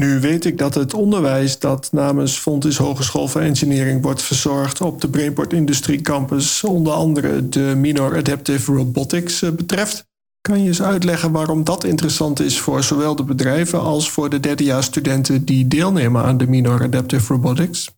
Nu 0.00 0.20
weet 0.20 0.44
ik 0.44 0.58
dat 0.58 0.74
het 0.74 0.94
onderwijs 0.94 1.58
dat 1.58 1.88
namens 1.92 2.38
Fontis 2.38 2.76
Hogeschool 2.76 3.28
voor 3.28 3.40
Engineering 3.40 4.02
wordt 4.02 4.22
verzorgd 4.22 4.80
op 4.80 5.00
de 5.00 5.08
Brainport 5.08 5.52
Industrie 5.52 6.00
Campus 6.00 6.64
onder 6.64 6.92
andere 6.92 7.48
de 7.48 7.74
Minor 7.76 8.16
Adaptive 8.16 8.72
Robotics 8.72 9.42
eh, 9.42 9.50
betreft. 9.50 10.06
Kan 10.40 10.62
je 10.62 10.68
eens 10.68 10.82
uitleggen 10.82 11.32
waarom 11.32 11.64
dat 11.64 11.84
interessant 11.84 12.40
is 12.40 12.58
voor 12.58 12.82
zowel 12.82 13.16
de 13.16 13.22
bedrijven 13.24 13.80
als 13.80 14.10
voor 14.10 14.30
de 14.30 14.40
derdejaarsstudenten 14.40 15.44
die 15.44 15.68
deelnemen 15.68 16.22
aan 16.22 16.38
de 16.38 16.46
Minor 16.46 16.82
Adaptive 16.82 17.32
Robotics? 17.32 17.90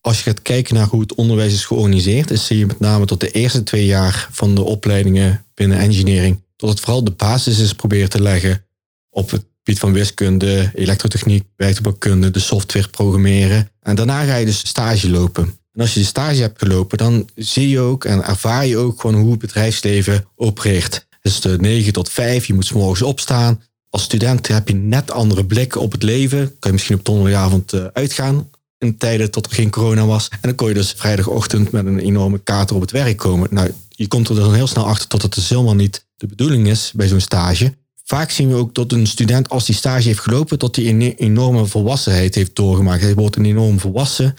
Als 0.00 0.16
je 0.16 0.22
gaat 0.22 0.42
kijken 0.42 0.74
naar 0.74 0.86
hoe 0.86 1.00
het 1.00 1.14
onderwijs 1.14 1.52
is 1.52 1.64
georganiseerd, 1.64 2.30
is 2.30 2.46
zie 2.46 2.58
je 2.58 2.66
met 2.66 2.80
name 2.80 3.04
tot 3.04 3.20
de 3.20 3.30
eerste 3.30 3.62
twee 3.62 3.86
jaar 3.86 4.28
van 4.30 4.54
de 4.54 4.62
opleidingen 4.62 5.44
binnen 5.54 5.78
engineering, 5.78 6.42
tot 6.56 6.70
het 6.70 6.80
vooral 6.80 7.04
de 7.04 7.10
basis 7.10 7.58
is 7.58 7.72
proberen 7.72 8.10
te 8.10 8.22
leggen 8.22 8.64
op 9.10 9.30
het 9.30 9.49
van 9.78 9.92
wiskunde, 9.92 10.70
elektrotechniek, 10.74 11.44
werktuigbouwkunde, 11.56 12.30
de 12.30 12.38
software 12.38 12.88
programmeren. 12.88 13.70
En 13.82 13.94
daarna 13.94 14.24
ga 14.24 14.36
je 14.36 14.44
dus 14.44 14.68
stage 14.68 15.10
lopen. 15.10 15.58
En 15.72 15.80
als 15.80 15.94
je 15.94 16.00
de 16.00 16.06
stage 16.06 16.40
hebt 16.40 16.58
gelopen, 16.58 16.98
dan 16.98 17.28
zie 17.34 17.68
je 17.68 17.80
ook 17.80 18.04
en 18.04 18.24
ervaar 18.24 18.66
je 18.66 18.76
ook 18.76 19.00
gewoon 19.00 19.20
hoe 19.20 19.30
het 19.30 19.40
bedrijfsleven 19.40 20.24
opereert. 20.36 21.06
Dus 21.22 21.40
de 21.40 21.56
9 21.60 21.92
tot 21.92 22.08
5, 22.08 22.46
je 22.46 22.54
moet 22.54 22.66
s 22.66 22.72
morgens 22.72 23.02
opstaan. 23.02 23.62
Als 23.88 24.02
student 24.02 24.48
heb 24.48 24.68
je 24.68 24.74
net 24.74 25.10
andere 25.10 25.44
blikken 25.44 25.80
op 25.80 25.92
het 25.92 26.02
leven. 26.02 26.46
Kan 26.46 26.56
je 26.60 26.72
misschien 26.72 26.96
op 26.96 27.04
donderdagavond 27.04 27.72
eh, 27.72 27.84
uitgaan 27.92 28.50
in 28.78 28.96
tijden 28.96 29.30
tot 29.30 29.46
er 29.46 29.52
geen 29.52 29.70
corona 29.70 30.06
was. 30.06 30.28
En 30.30 30.38
dan 30.40 30.54
kon 30.54 30.68
je 30.68 30.74
dus 30.74 30.92
vrijdagochtend 30.96 31.70
met 31.70 31.86
een 31.86 31.98
enorme 31.98 32.38
kater 32.38 32.76
op 32.76 32.80
het 32.80 32.90
werk 32.90 33.16
komen. 33.16 33.48
Nou, 33.50 33.70
je 33.88 34.08
komt 34.08 34.28
er 34.28 34.34
dan 34.34 34.54
heel 34.54 34.66
snel 34.66 34.86
achter 34.86 35.08
dat 35.08 35.22
het 35.22 35.34
dus 35.34 35.48
helemaal 35.48 35.74
niet 35.74 36.06
de 36.16 36.26
bedoeling 36.26 36.68
is 36.68 36.92
bij 36.94 37.08
zo'n 37.08 37.20
stage. 37.20 37.74
Vaak 38.10 38.30
zien 38.30 38.48
we 38.48 38.54
ook 38.54 38.74
dat 38.74 38.92
een 38.92 39.06
student, 39.06 39.48
als 39.48 39.66
die 39.66 39.74
stage 39.74 40.06
heeft 40.06 40.20
gelopen, 40.20 40.58
dat 40.58 40.76
hij 40.76 40.88
een 40.88 41.00
enorme 41.00 41.66
volwassenheid 41.66 42.34
heeft 42.34 42.56
doorgemaakt. 42.56 43.02
Hij 43.02 43.14
wordt 43.14 43.36
een 43.36 43.44
enorm 43.44 43.80
volwassen. 43.80 44.34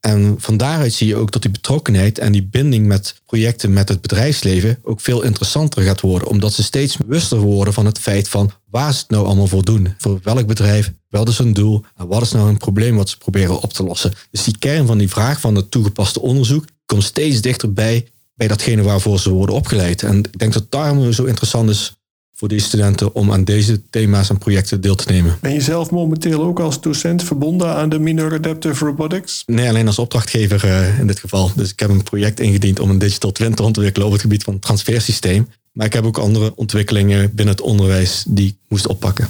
En 0.00 0.34
van 0.38 0.56
daaruit 0.56 0.92
zie 0.92 1.06
je 1.06 1.16
ook 1.16 1.30
dat 1.32 1.42
die 1.42 1.50
betrokkenheid 1.50 2.18
en 2.18 2.32
die 2.32 2.46
binding 2.46 2.86
met 2.86 3.20
projecten 3.24 3.72
met 3.72 3.88
het 3.88 4.00
bedrijfsleven 4.00 4.78
ook 4.82 5.00
veel 5.00 5.22
interessanter 5.22 5.82
gaat 5.82 6.00
worden. 6.00 6.28
Omdat 6.28 6.52
ze 6.52 6.62
steeds 6.62 6.96
bewuster 6.96 7.38
worden 7.38 7.74
van 7.74 7.86
het 7.86 7.98
feit 7.98 8.28
van 8.28 8.50
waar 8.70 8.92
ze 8.92 8.98
het 8.98 9.10
nou 9.10 9.26
allemaal 9.26 9.46
voor 9.46 9.64
doen. 9.64 9.94
Voor 9.98 10.20
welk 10.22 10.46
bedrijf, 10.46 10.92
wat 11.08 11.28
is 11.28 11.38
hun 11.38 11.52
doel 11.52 11.84
en 11.96 12.06
wat 12.06 12.22
is 12.22 12.32
nou 12.32 12.48
een 12.48 12.56
probleem 12.56 12.96
wat 12.96 13.08
ze 13.08 13.18
proberen 13.18 13.60
op 13.60 13.72
te 13.72 13.82
lossen. 13.82 14.12
Dus 14.30 14.44
die 14.44 14.58
kern 14.58 14.86
van 14.86 14.98
die 14.98 15.08
vraag 15.08 15.40
van 15.40 15.54
het 15.54 15.70
toegepaste 15.70 16.20
onderzoek 16.20 16.64
komt 16.84 17.04
steeds 17.04 17.40
dichterbij 17.40 18.06
bij 18.34 18.48
datgene 18.48 18.82
waarvoor 18.82 19.20
ze 19.20 19.30
worden 19.30 19.54
opgeleid. 19.54 20.02
En 20.02 20.18
ik 20.18 20.38
denk 20.38 20.52
dat 20.52 20.70
daarom 20.70 21.12
zo 21.12 21.24
interessant 21.24 21.70
is 21.70 21.95
voor 22.36 22.48
die 22.48 22.60
studenten 22.60 23.14
om 23.14 23.32
aan 23.32 23.44
deze 23.44 23.82
thema's 23.90 24.30
en 24.30 24.38
projecten 24.38 24.80
deel 24.80 24.94
te 24.94 25.12
nemen. 25.12 25.38
Ben 25.40 25.52
je 25.52 25.60
zelf 25.60 25.90
momenteel 25.90 26.42
ook 26.42 26.60
als 26.60 26.80
docent 26.80 27.22
verbonden 27.22 27.74
aan 27.74 27.88
de 27.88 27.98
Minor 27.98 28.32
Adaptive 28.32 28.84
Robotics? 28.84 29.42
Nee, 29.46 29.68
alleen 29.68 29.86
als 29.86 29.98
opdrachtgever 29.98 30.64
uh, 30.64 30.98
in 30.98 31.06
dit 31.06 31.18
geval. 31.18 31.50
Dus 31.54 31.70
ik 31.70 31.80
heb 31.80 31.90
een 31.90 32.02
project 32.02 32.40
ingediend 32.40 32.80
om 32.80 32.90
een 32.90 32.98
digital 32.98 33.32
twin 33.32 33.54
te 33.54 33.62
ontwikkelen 33.62 34.06
op 34.06 34.12
het 34.12 34.22
gebied 34.22 34.42
van 34.42 34.52
het 34.52 34.62
transfersysteem. 34.62 35.48
Maar 35.72 35.86
ik 35.86 35.92
heb 35.92 36.04
ook 36.04 36.18
andere 36.18 36.52
ontwikkelingen 36.56 37.34
binnen 37.34 37.54
het 37.54 37.64
onderwijs 37.64 38.24
die 38.28 38.48
ik 38.48 38.56
moest 38.68 38.86
oppakken. 38.86 39.28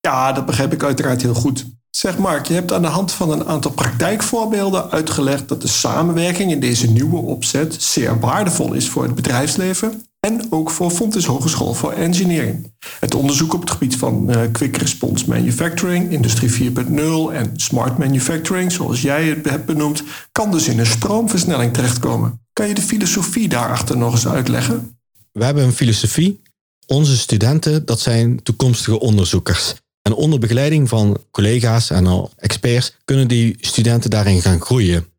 Ja, 0.00 0.32
dat 0.32 0.46
begrijp 0.46 0.72
ik 0.72 0.82
uiteraard 0.82 1.22
heel 1.22 1.34
goed. 1.34 1.66
Zeg 1.90 2.18
Mark, 2.18 2.46
je 2.46 2.54
hebt 2.54 2.72
aan 2.72 2.82
de 2.82 2.88
hand 2.88 3.12
van 3.12 3.30
een 3.30 3.44
aantal 3.44 3.70
praktijkvoorbeelden 3.70 4.90
uitgelegd 4.90 5.48
dat 5.48 5.62
de 5.62 5.68
samenwerking 5.68 6.50
in 6.50 6.60
deze 6.60 6.90
nieuwe 6.90 7.16
opzet 7.16 7.82
zeer 7.82 8.20
waardevol 8.20 8.72
is 8.72 8.88
voor 8.88 9.02
het 9.02 9.14
bedrijfsleven 9.14 10.06
en 10.26 10.46
ook 10.50 10.70
voor 10.70 10.90
Fontes 10.90 11.24
Hogeschool 11.24 11.74
voor 11.74 11.92
Engineering. 11.92 12.72
Het 13.00 13.14
onderzoek 13.14 13.54
op 13.54 13.60
het 13.60 13.70
gebied 13.70 13.96
van 13.96 14.30
uh, 14.30 14.42
quick 14.52 14.76
response 14.76 15.28
manufacturing, 15.28 16.10
industrie 16.10 16.72
4.0 16.72 16.72
en 17.32 17.50
smart 17.56 17.98
manufacturing, 17.98 18.72
zoals 18.72 19.02
jij 19.02 19.24
het 19.24 19.50
hebt 19.50 19.66
benoemd, 19.66 20.02
kan 20.32 20.50
dus 20.50 20.68
in 20.68 20.78
een 20.78 20.86
stroomversnelling 20.86 21.72
terechtkomen. 21.72 22.40
Kan 22.52 22.68
je 22.68 22.74
de 22.74 22.82
filosofie 22.82 23.48
daarachter 23.48 23.96
nog 23.96 24.12
eens 24.12 24.26
uitleggen? 24.26 24.98
We 25.32 25.44
hebben 25.44 25.64
een 25.64 25.72
filosofie. 25.72 26.42
Onze 26.86 27.16
studenten, 27.16 27.84
dat 27.84 28.00
zijn 28.00 28.42
toekomstige 28.42 29.00
onderzoekers. 29.00 29.74
En 30.02 30.14
onder 30.14 30.38
begeleiding 30.38 30.88
van 30.88 31.18
collega's 31.30 31.90
en 31.90 32.28
experts 32.36 32.96
kunnen 33.04 33.28
die 33.28 33.56
studenten 33.60 34.10
daarin 34.10 34.42
gaan 34.42 34.60
groeien. 34.60 35.11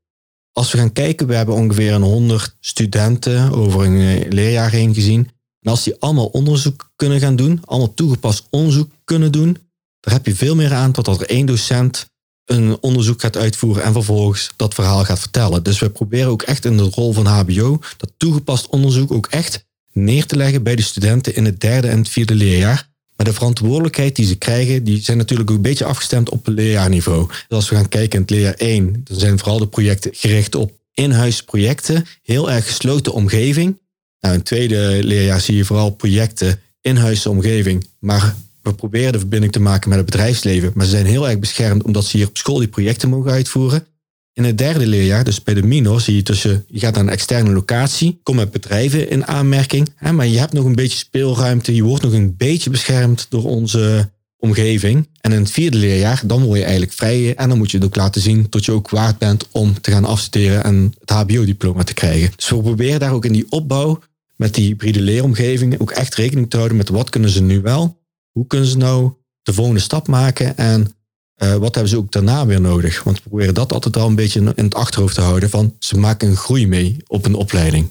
Als 0.54 0.72
we 0.72 0.78
gaan 0.78 0.94
kijken, 0.94 1.28
we 1.28 1.36
hebben 1.36 1.56
ongeveer 1.56 1.94
een 1.94 2.02
100 2.02 2.56
studenten 2.60 3.52
over 3.52 3.86
een 3.86 4.22
eh, 4.22 4.32
leerjaar 4.32 4.72
heen 4.72 4.94
gezien. 4.94 5.30
En 5.62 5.72
als 5.72 5.84
die 5.84 5.96
allemaal 6.00 6.26
onderzoek 6.26 6.92
kunnen 6.96 7.20
gaan 7.20 7.36
doen, 7.36 7.62
allemaal 7.66 7.94
toegepast 7.94 8.48
onderzoek 8.50 8.92
kunnen 9.04 9.32
doen, 9.32 9.58
dan 10.00 10.14
heb 10.14 10.26
je 10.26 10.36
veel 10.36 10.56
meer 10.56 10.74
aan 10.74 10.92
tot 10.92 11.06
dat 11.06 11.22
er 11.22 11.30
één 11.30 11.46
docent 11.46 12.12
een 12.46 12.78
onderzoek 12.82 13.22
gaat 13.22 13.38
uitvoeren 13.38 13.84
en 13.84 13.94
vervolgens 13.94 14.52
dat 14.56 14.74
verhaal 14.74 15.04
gaat 15.04 15.20
vertellen. 15.20 15.64
Dus 15.64 15.80
we 15.80 15.90
proberen 15.90 16.30
ook 16.30 16.42
echt 16.42 16.66
in 16.66 16.78
de 16.78 16.84
rol 16.84 17.14
van 17.14 17.26
HBO 17.26 17.80
dat 17.98 18.14
toegepast 18.18 18.68
onderzoek 18.68 19.12
ook 19.12 19.28
echt 19.28 19.66
neer 19.92 20.26
te 20.26 20.36
leggen 20.36 20.64
bij 20.64 20.76
de 20.76 20.82
studenten 20.82 21.36
in 21.36 21.46
het 21.46 21.60
derde 21.60 21.88
en 21.88 21.98
het 21.98 22.10
vierde 22.10 22.36
leerjaar. 22.36 22.92
Maar 23.16 23.26
de 23.26 23.34
verantwoordelijkheid 23.34 24.16
die 24.16 24.26
ze 24.26 24.36
krijgen, 24.36 24.84
die 24.84 25.02
zijn 25.02 25.18
natuurlijk 25.18 25.50
ook 25.50 25.56
een 25.56 25.62
beetje 25.62 25.86
afgestemd 25.86 26.30
op 26.30 26.46
het 26.46 26.56
leerjaarniveau. 26.56 27.28
Dus 27.28 27.46
als 27.50 27.70
we 27.70 27.76
gaan 27.76 27.90
kijken 27.90 28.16
in 28.16 28.22
het 28.22 28.30
leerjaar 28.30 28.54
1, 28.54 29.02
dan 29.04 29.20
zijn 29.20 29.40
vooral 29.40 29.60
de 29.60 29.68
projecten 29.68 30.12
gericht 30.14 30.56
op 30.56 30.72
in-huis 30.94 31.44
projecten, 31.44 32.06
heel 32.22 32.52
erg 32.52 32.66
gesloten 32.66 33.14
omgeving. 33.14 33.78
Nou, 34.20 34.34
in 34.34 34.40
het 34.40 34.46
tweede 34.46 35.00
leerjaar 35.04 35.42
zie 35.42 35.56
je 35.56 35.66
vooral 35.66 35.90
projecten 35.90 36.60
in-huis 36.82 37.26
omgeving, 37.26 37.88
maar 38.00 38.36
we 38.62 38.74
proberen 38.74 39.12
de 39.12 39.20
verbinding 39.20 39.52
te 39.52 39.60
maken 39.60 39.90
met 39.90 39.98
het 39.98 40.08
bedrijfsleven. 40.10 40.72
Maar 40.76 40.86
ze 40.86 40.92
zijn 40.92 41.06
heel 41.06 41.30
erg 41.30 41.40
beschermd 41.40 41.84
omdat 41.84 42.06
ze 42.06 42.18
hier 42.18 42.28
op 42.28 42.38
school 42.38 42.58
die 42.58 42.68
projecten 42.68 43.10
mogen 43.10 43.32
uitvoeren. 43.32 43.88
In 44.34 44.44
het 44.44 44.58
derde 44.58 44.88
leerjaar, 44.88 45.24
dus 45.24 45.44
bij 45.44 45.54
de 45.54 45.64
minor, 45.64 46.02
zie 46.02 46.16
je 46.16 46.24
tussen, 46.24 46.66
je 46.68 46.80
gaat 46.80 46.94
naar 46.94 47.04
een 47.04 47.10
externe 47.10 47.52
locatie, 47.52 48.20
kom 48.24 48.36
met 48.36 48.52
bedrijven 48.52 49.10
in 49.10 49.28
aanmerking, 49.28 49.90
maar 50.12 50.28
je 50.28 50.40
hebt 50.40 50.54
nog 50.54 50.66
een 50.66 50.76
beetje 50.76 50.98
speelruimte, 50.98 51.76
je 51.76 51.84
wordt 51.84 52.04
nog 52.04 52.14
een 52.14 52.36
beetje 52.38 52.70
beschermd 52.70 53.26
door 53.30 53.44
onze 53.44 54.12
omgeving. 54.38 55.08
En 55.22 55.32
in 55.32 55.40
het 55.40 55.52
vierde 55.52 55.78
leerjaar, 55.78 56.22
dan 56.26 56.44
word 56.44 56.58
je 56.58 56.64
eigenlijk 56.64 56.94
vrij 56.94 57.36
en 57.36 57.50
dan 57.50 57.58
moet 57.58 57.72
je 57.72 57.78
het 57.78 57.86
ook 57.86 57.96
laten 57.96 58.22
zien 58.22 58.48
dat 58.50 58.66
je 58.66 58.72
ook 58.72 58.90
waard 58.90 59.18
bent 59.18 59.48
om 59.52 59.82
te 59.82 59.92
gaan 59.92 60.06
afstuderen 60.06 60.64
en 60.64 60.94
het 61.00 61.10
HBO-diploma 61.10 61.84
te 61.84 61.94
krijgen. 61.94 62.32
Dus 62.36 62.50
we 62.50 62.62
proberen 62.62 63.00
daar 63.00 63.14
ook 63.14 63.26
in 63.26 63.34
die 63.34 63.46
opbouw 63.50 64.00
met 64.36 64.54
die 64.54 64.66
hybride 64.66 65.02
leeromgeving 65.02 65.80
ook 65.80 65.92
echt 65.92 66.16
rekening 66.16 66.50
te 66.50 66.58
houden 66.58 66.78
met 66.78 66.90
wat 66.90 67.10
kunnen 67.10 67.30
ze 67.30 67.42
nu 67.42 67.62
wel, 67.62 67.98
hoe 68.32 68.48
kunnen 68.48 68.68
ze 68.68 68.78
nou 68.78 69.12
de 69.44 69.54
volgende 69.54 69.80
stap 69.80 70.08
maken 70.08 70.58
en 70.58 70.96
uh, 71.44 71.56
wat 71.56 71.76
hebben 71.76 71.92
ze 71.92 71.98
ook 71.98 72.12
daarna 72.12 72.46
weer 72.46 72.62
nodig? 72.62 73.04
Want 73.04 73.24
we 73.24 73.30
proberen 73.30 73.54
dat 73.54 73.74
altijd 73.74 73.98
al 73.98 74.08
een 74.08 74.16
beetje 74.16 74.40
in 74.56 74.64
het 74.64 74.76
achterhoofd 74.76 75.16
te 75.16 75.22
houden. 75.22 75.50
Van 75.50 75.76
ze 75.80 75.98
maken 75.98 76.30
een 76.30 76.36
groei 76.36 76.68
mee 76.68 76.98
op 77.08 77.26
een 77.26 77.36
opleiding. 77.36 77.88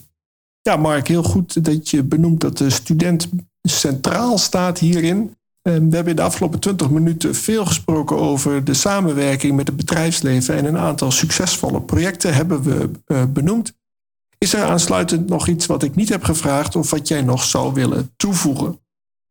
Ja, 0.62 0.76
Mark, 0.76 1.08
heel 1.08 1.22
goed 1.22 1.64
dat 1.64 1.90
je 1.90 2.02
benoemt 2.02 2.40
dat 2.40 2.58
de 2.58 2.70
student 2.70 3.28
centraal 3.62 4.38
staat 4.38 4.78
hierin. 4.78 5.36
We 5.62 5.70
hebben 5.70 6.06
in 6.06 6.16
de 6.16 6.22
afgelopen 6.22 6.60
20 6.60 6.90
minuten 6.90 7.34
veel 7.34 7.66
gesproken 7.66 8.18
over 8.18 8.64
de 8.64 8.74
samenwerking 8.74 9.56
met 9.56 9.66
het 9.66 9.76
bedrijfsleven 9.76 10.56
en 10.56 10.64
een 10.64 10.78
aantal 10.78 11.10
succesvolle 11.10 11.80
projecten 11.80 12.34
hebben 12.34 12.62
we 12.62 12.90
eh, 13.06 13.24
benoemd. 13.24 13.72
Is 14.38 14.54
er 14.54 14.62
aansluitend 14.62 15.28
nog 15.28 15.48
iets 15.48 15.66
wat 15.66 15.82
ik 15.82 15.94
niet 15.94 16.08
heb 16.08 16.24
gevraagd 16.24 16.76
of 16.76 16.90
wat 16.90 17.08
jij 17.08 17.22
nog 17.22 17.44
zou 17.44 17.72
willen 17.72 18.12
toevoegen? 18.16 18.80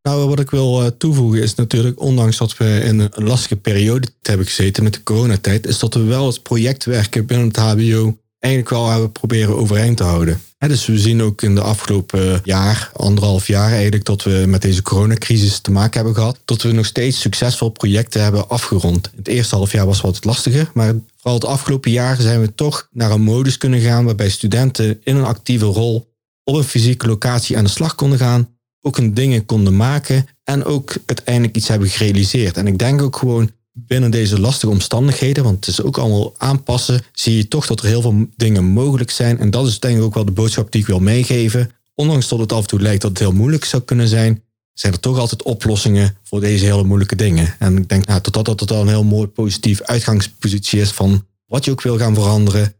Nou, 0.02 0.28
wat 0.28 0.40
ik 0.40 0.50
wil 0.50 0.82
eh, 0.82 0.90
toevoegen 0.98 1.42
is 1.42 1.54
natuurlijk, 1.54 2.00
ondanks 2.00 2.36
dat 2.36 2.56
we 2.56 2.80
in 2.84 2.98
een 3.00 3.10
lastige 3.14 3.56
periode 3.56 4.08
hebben 4.22 4.46
gezeten 4.46 4.82
met 4.82 4.94
de 4.94 5.02
coronatijd, 5.02 5.66
is 5.66 5.78
dat 5.78 5.94
we 5.94 6.02
wel 6.02 6.26
het 6.26 6.42
projectwerken 6.42 7.26
binnen 7.26 7.46
het 7.46 7.56
HBO 7.56 8.16
eigenlijk 8.38 8.74
wel 8.74 8.90
hebben 8.90 9.12
proberen 9.12 9.56
overeind 9.56 9.96
te 9.96 10.02
houden. 10.02 10.40
dus 10.58 10.86
we 10.86 10.98
zien 10.98 11.22
ook 11.22 11.42
in 11.42 11.54
de 11.54 11.60
afgelopen 11.60 12.40
jaar, 12.44 12.90
anderhalf 12.94 13.46
jaar 13.46 13.72
eigenlijk, 13.72 14.04
dat 14.04 14.22
we 14.22 14.44
met 14.46 14.62
deze 14.62 14.82
coronacrisis 14.82 15.58
te 15.58 15.70
maken 15.70 15.94
hebben 15.94 16.14
gehad, 16.14 16.38
dat 16.44 16.62
we 16.62 16.72
nog 16.72 16.86
steeds 16.86 17.20
succesvol 17.20 17.68
projecten 17.68 18.22
hebben 18.22 18.48
afgerond. 18.48 19.10
Het 19.16 19.28
eerste 19.28 19.54
half 19.54 19.72
jaar 19.72 19.86
was 19.86 20.00
wat 20.00 20.24
lastiger, 20.24 20.70
maar 20.74 20.94
vooral 21.16 21.34
het 21.40 21.48
afgelopen 21.48 21.90
jaar 21.90 22.20
zijn 22.20 22.40
we 22.40 22.54
toch 22.54 22.88
naar 22.92 23.10
een 23.10 23.22
modus 23.22 23.58
kunnen 23.58 23.80
gaan 23.80 24.04
waarbij 24.04 24.30
studenten 24.30 25.00
in 25.04 25.16
een 25.16 25.24
actieve 25.24 25.64
rol 25.64 26.10
op 26.44 26.54
een 26.54 26.64
fysieke 26.64 27.06
locatie 27.06 27.56
aan 27.56 27.64
de 27.64 27.70
slag 27.70 27.94
konden 27.94 28.18
gaan 28.18 28.48
ook 28.82 28.96
hun 28.96 29.14
dingen 29.14 29.44
konden 29.44 29.76
maken 29.76 30.26
en 30.44 30.64
ook 30.64 30.94
uiteindelijk 31.06 31.56
iets 31.56 31.68
hebben 31.68 31.88
gerealiseerd. 31.88 32.56
En 32.56 32.66
ik 32.66 32.78
denk 32.78 33.02
ook 33.02 33.16
gewoon 33.16 33.50
binnen 33.72 34.10
deze 34.10 34.40
lastige 34.40 34.72
omstandigheden, 34.72 35.44
want 35.44 35.56
het 35.56 35.66
is 35.66 35.82
ook 35.82 35.98
allemaal 35.98 36.34
aanpassen, 36.36 37.02
zie 37.12 37.36
je 37.36 37.48
toch 37.48 37.66
dat 37.66 37.80
er 37.80 37.86
heel 37.86 38.02
veel 38.02 38.26
dingen 38.36 38.64
mogelijk 38.64 39.10
zijn. 39.10 39.38
En 39.38 39.50
dat 39.50 39.66
is 39.66 39.80
denk 39.80 39.96
ik 39.96 40.02
ook 40.02 40.14
wel 40.14 40.24
de 40.24 40.32
boodschap 40.32 40.72
die 40.72 40.80
ik 40.80 40.86
wil 40.86 41.00
meegeven. 41.00 41.70
Ondanks 41.94 42.28
dat 42.28 42.38
het 42.38 42.52
af 42.52 42.60
en 42.60 42.66
toe 42.66 42.80
lijkt 42.80 43.02
dat 43.02 43.10
het 43.10 43.18
heel 43.18 43.32
moeilijk 43.32 43.64
zou 43.64 43.82
kunnen 43.82 44.08
zijn, 44.08 44.42
zijn 44.72 44.92
er 44.92 45.00
toch 45.00 45.18
altijd 45.18 45.42
oplossingen 45.42 46.16
voor 46.22 46.40
deze 46.40 46.64
hele 46.64 46.84
moeilijke 46.84 47.16
dingen. 47.16 47.54
En 47.58 47.76
ik 47.76 47.88
denk 47.88 48.06
nou, 48.06 48.20
totdat 48.20 48.44
dat 48.44 48.60
het 48.60 48.70
al 48.70 48.80
een 48.80 48.88
heel 48.88 49.04
mooi 49.04 49.26
positief 49.26 49.80
uitgangspositie 49.82 50.80
is 50.80 50.90
van 50.90 51.26
wat 51.46 51.64
je 51.64 51.70
ook 51.70 51.82
wil 51.82 51.98
gaan 51.98 52.14
veranderen. 52.14 52.74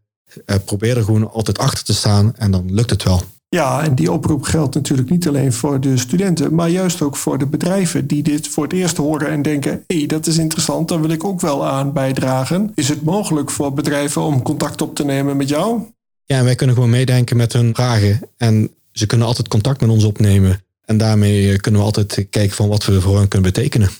Eh, 0.44 0.56
probeer 0.64 0.96
er 0.96 1.04
gewoon 1.04 1.32
altijd 1.32 1.58
achter 1.58 1.84
te 1.84 1.94
staan 1.94 2.36
en 2.36 2.50
dan 2.50 2.74
lukt 2.74 2.90
het 2.90 3.02
wel. 3.02 3.22
Ja, 3.54 3.82
en 3.82 3.94
die 3.94 4.12
oproep 4.12 4.42
geldt 4.42 4.74
natuurlijk 4.74 5.10
niet 5.10 5.28
alleen 5.28 5.52
voor 5.52 5.80
de 5.80 5.96
studenten, 5.96 6.54
maar 6.54 6.68
juist 6.68 7.02
ook 7.02 7.16
voor 7.16 7.38
de 7.38 7.46
bedrijven 7.46 8.06
die 8.06 8.22
dit 8.22 8.48
voor 8.48 8.62
het 8.62 8.72
eerst 8.72 8.96
horen 8.96 9.28
en 9.28 9.42
denken: 9.42 9.84
hé, 9.86 9.96
hey, 9.96 10.06
dat 10.06 10.26
is 10.26 10.38
interessant, 10.38 10.88
daar 10.88 11.00
wil 11.00 11.10
ik 11.10 11.24
ook 11.24 11.40
wel 11.40 11.66
aan 11.66 11.92
bijdragen. 11.92 12.72
Is 12.74 12.88
het 12.88 13.02
mogelijk 13.02 13.50
voor 13.50 13.72
bedrijven 13.72 14.22
om 14.22 14.42
contact 14.42 14.82
op 14.82 14.94
te 14.94 15.04
nemen 15.04 15.36
met 15.36 15.48
jou? 15.48 15.80
Ja, 16.24 16.44
wij 16.44 16.54
kunnen 16.54 16.74
gewoon 16.74 16.90
meedenken 16.90 17.36
met 17.36 17.52
hun 17.52 17.74
vragen 17.74 18.20
en 18.36 18.70
ze 18.92 19.06
kunnen 19.06 19.26
altijd 19.26 19.48
contact 19.48 19.80
met 19.80 19.90
ons 19.90 20.04
opnemen. 20.04 20.60
En 20.84 20.98
daarmee 20.98 21.56
kunnen 21.56 21.80
we 21.80 21.86
altijd 21.86 22.26
kijken 22.30 22.56
van 22.56 22.68
wat 22.68 22.84
we 22.84 23.00
voor 23.00 23.18
hen 23.18 23.28
kunnen 23.28 23.52
betekenen. 23.52 23.90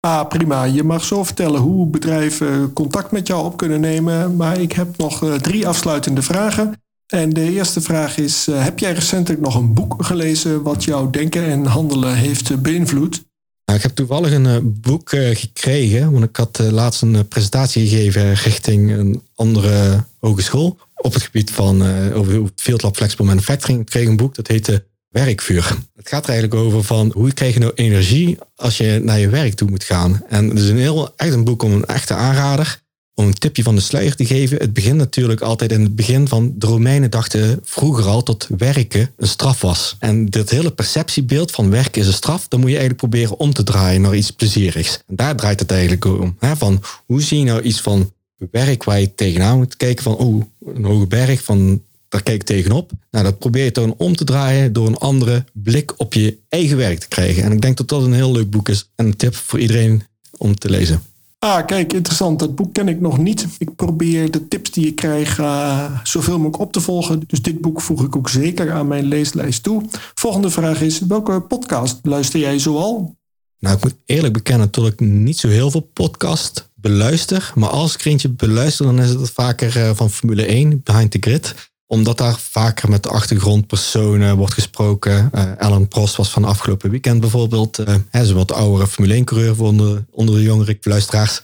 Ah, 0.00 0.28
prima. 0.28 0.64
Je 0.64 0.84
mag 0.84 1.04
zo 1.04 1.24
vertellen 1.24 1.60
hoe 1.60 1.86
bedrijven 1.86 2.72
contact 2.72 3.10
met 3.10 3.26
jou 3.26 3.44
op 3.44 3.56
kunnen 3.56 3.80
nemen. 3.80 4.36
Maar 4.36 4.60
ik 4.60 4.72
heb 4.72 4.96
nog 4.96 5.24
eh, 5.24 5.34
drie 5.34 5.68
afsluitende 5.68 6.22
vragen. 6.22 6.74
En 7.10 7.30
de 7.30 7.52
eerste 7.52 7.80
vraag 7.80 8.16
is: 8.16 8.48
eh, 8.48 8.64
heb 8.64 8.78
jij 8.78 8.92
recentelijk 8.92 9.42
nog 9.42 9.54
een 9.54 9.74
boek 9.74 10.04
gelezen 10.04 10.62
wat 10.62 10.84
jouw 10.84 11.10
denken 11.10 11.44
en 11.44 11.66
handelen 11.66 12.14
heeft 12.14 12.62
beïnvloed? 12.62 13.22
Nou, 13.64 13.78
ik 13.78 13.84
heb 13.84 13.94
toevallig 13.94 14.32
een 14.32 14.44
uh, 14.44 14.56
boek 14.62 15.10
gekregen, 15.10 16.12
want 16.12 16.24
ik 16.24 16.36
had 16.36 16.58
laatst 16.58 17.02
een 17.02 17.28
presentatie 17.28 17.88
gegeven 17.88 18.34
richting 18.34 18.90
een 18.90 19.22
andere 19.34 20.04
hogeschool 20.18 20.78
op 20.94 21.12
het 21.12 21.22
gebied 21.22 21.50
van 21.50 21.82
over 22.12 22.42
Field 22.56 22.82
Lab 22.82 22.96
Flexible 22.96 23.24
Manufacturing. 23.24 23.80
Ik 23.80 23.86
kreeg 23.86 24.06
een 24.06 24.16
boek 24.16 24.34
dat 24.34 24.46
heette 24.46 24.84
werkvuur. 25.08 25.76
Het 25.94 26.08
gaat 26.08 26.24
er 26.24 26.30
eigenlijk 26.30 26.60
over 26.60 26.84
van 26.84 27.10
hoe 27.14 27.32
krijg 27.32 27.54
je 27.54 27.60
nou 27.60 27.72
energie 27.74 28.38
als 28.56 28.76
je 28.76 29.00
naar 29.04 29.18
je 29.18 29.28
werk 29.28 29.54
toe 29.54 29.70
moet 29.70 29.84
gaan. 29.84 30.22
En 30.28 30.48
het 30.48 30.58
is 30.58 30.68
een 30.68 30.78
heel 30.78 31.12
echt 31.16 31.32
een 31.32 31.44
boek 31.44 31.62
om 31.62 31.72
een 31.72 31.84
echte 31.84 32.14
aanrader. 32.14 32.80
Om 33.14 33.26
een 33.26 33.34
tipje 33.34 33.62
van 33.62 33.74
de 33.74 33.80
sluier 33.80 34.14
te 34.14 34.26
geven. 34.26 34.58
Het 34.58 34.72
begint 34.72 34.96
natuurlijk 34.96 35.40
altijd 35.40 35.72
in 35.72 35.80
het 35.80 35.96
begin 35.96 36.28
van 36.28 36.54
de 36.56 36.66
Romeinen 36.66 37.10
dachten 37.10 37.60
vroeger 37.62 38.04
al 38.04 38.24
dat 38.24 38.48
werken 38.58 39.10
een 39.16 39.28
straf 39.28 39.60
was. 39.60 39.96
En 39.98 40.26
dit 40.26 40.50
hele 40.50 40.70
perceptiebeeld 40.70 41.50
van 41.50 41.70
werken 41.70 42.00
is 42.00 42.06
een 42.06 42.12
straf, 42.12 42.48
dan 42.48 42.60
moet 42.60 42.70
je 42.70 42.76
eigenlijk 42.76 43.08
proberen 43.08 43.38
om 43.38 43.52
te 43.52 43.62
draaien 43.62 44.00
naar 44.00 44.16
iets 44.16 44.30
plezierigs. 44.30 45.02
En 45.06 45.16
daar 45.16 45.36
draait 45.36 45.60
het 45.60 45.70
eigenlijk 45.70 46.04
om. 46.04 46.36
Hè? 46.38 46.56
Van 46.56 46.82
hoe 47.06 47.22
zie 47.22 47.38
je 47.38 47.44
nou 47.44 47.62
iets 47.62 47.80
van 47.80 48.12
werk 48.50 48.84
waar 48.84 49.00
je 49.00 49.14
tegenaan 49.14 49.56
moet 49.56 49.76
kijken 49.76 50.02
van 50.02 50.16
oh, 50.16 50.42
een 50.64 50.84
hoge 50.84 51.06
berg 51.06 51.42
van 51.42 51.82
daar 52.10 52.22
kijk 52.22 52.40
ik 52.40 52.46
tegenop. 52.46 52.90
Nou, 53.10 53.24
dat 53.24 53.38
probeer 53.38 53.64
je 53.64 53.70
dan 53.70 53.94
om 53.96 54.16
te 54.16 54.24
draaien 54.24 54.72
door 54.72 54.86
een 54.86 54.98
andere 54.98 55.44
blik 55.52 56.00
op 56.00 56.14
je 56.14 56.38
eigen 56.48 56.76
werk 56.76 56.98
te 56.98 57.08
krijgen. 57.08 57.42
En 57.42 57.52
ik 57.52 57.60
denk 57.60 57.76
dat 57.76 57.88
dat 57.88 58.02
een 58.02 58.12
heel 58.12 58.32
leuk 58.32 58.50
boek 58.50 58.68
is 58.68 58.90
en 58.94 59.06
een 59.06 59.16
tip 59.16 59.34
voor 59.34 59.58
iedereen 59.58 60.02
om 60.36 60.58
te 60.58 60.70
lezen. 60.70 61.02
Ah, 61.40 61.66
kijk, 61.66 61.92
interessant. 61.92 62.38
Dat 62.38 62.54
boek 62.54 62.72
ken 62.72 62.88
ik 62.88 63.00
nog 63.00 63.18
niet. 63.18 63.46
Ik 63.58 63.74
probeer 63.76 64.30
de 64.30 64.48
tips 64.48 64.70
die 64.70 64.86
ik 64.86 64.96
krijg 64.96 65.38
uh, 65.38 66.00
zoveel 66.02 66.36
mogelijk 66.36 66.58
op 66.58 66.72
te 66.72 66.80
volgen. 66.80 67.22
Dus 67.26 67.42
dit 67.42 67.60
boek 67.60 67.80
voeg 67.80 68.04
ik 68.04 68.16
ook 68.16 68.28
zeker 68.28 68.72
aan 68.72 68.88
mijn 68.88 69.04
leeslijst 69.04 69.62
toe. 69.62 69.84
Volgende 70.14 70.50
vraag 70.50 70.80
is, 70.80 70.98
welke 70.98 71.40
podcast 71.40 71.98
luister 72.02 72.40
jij 72.40 72.58
zoal? 72.58 73.16
Nou, 73.58 73.76
ik 73.76 73.82
moet 73.82 73.96
eerlijk 74.04 74.32
bekennen 74.32 74.68
dat 74.70 74.86
ik 74.86 75.00
niet 75.00 75.38
zo 75.38 75.48
heel 75.48 75.70
veel 75.70 75.90
podcast 75.92 76.70
beluister. 76.74 77.52
Maar 77.54 77.68
als 77.68 77.94
ik 77.94 78.04
eentje 78.04 78.28
beluister, 78.28 78.86
dan 78.86 79.00
is 79.00 79.10
het 79.10 79.30
vaker 79.30 79.76
uh, 79.76 79.90
van 79.94 80.10
Formule 80.10 80.44
1, 80.44 80.80
Behind 80.84 81.10
the 81.10 81.18
Grid 81.20 81.69
omdat 81.90 82.18
daar 82.18 82.38
vaker 82.38 82.88
met 82.88 83.02
de 83.02 83.08
achtergrondpersonen 83.08 84.36
wordt 84.36 84.54
gesproken. 84.54 85.30
Uh, 85.34 85.52
Alan 85.58 85.88
Prost 85.88 86.16
was 86.16 86.30
van 86.30 86.44
afgelopen 86.44 86.90
weekend 86.90 87.20
bijvoorbeeld. 87.20 87.78
Uh, 87.78 87.94
hij 88.10 88.22
is 88.22 88.28
een 88.28 88.34
wat 88.34 88.52
oudere 88.52 88.86
Formule 88.86 89.20
1-coureur 89.20 89.62
onder, 89.62 90.04
onder 90.10 90.34
de 90.34 90.42
jongere 90.42 90.78
luisteraars. 90.80 91.42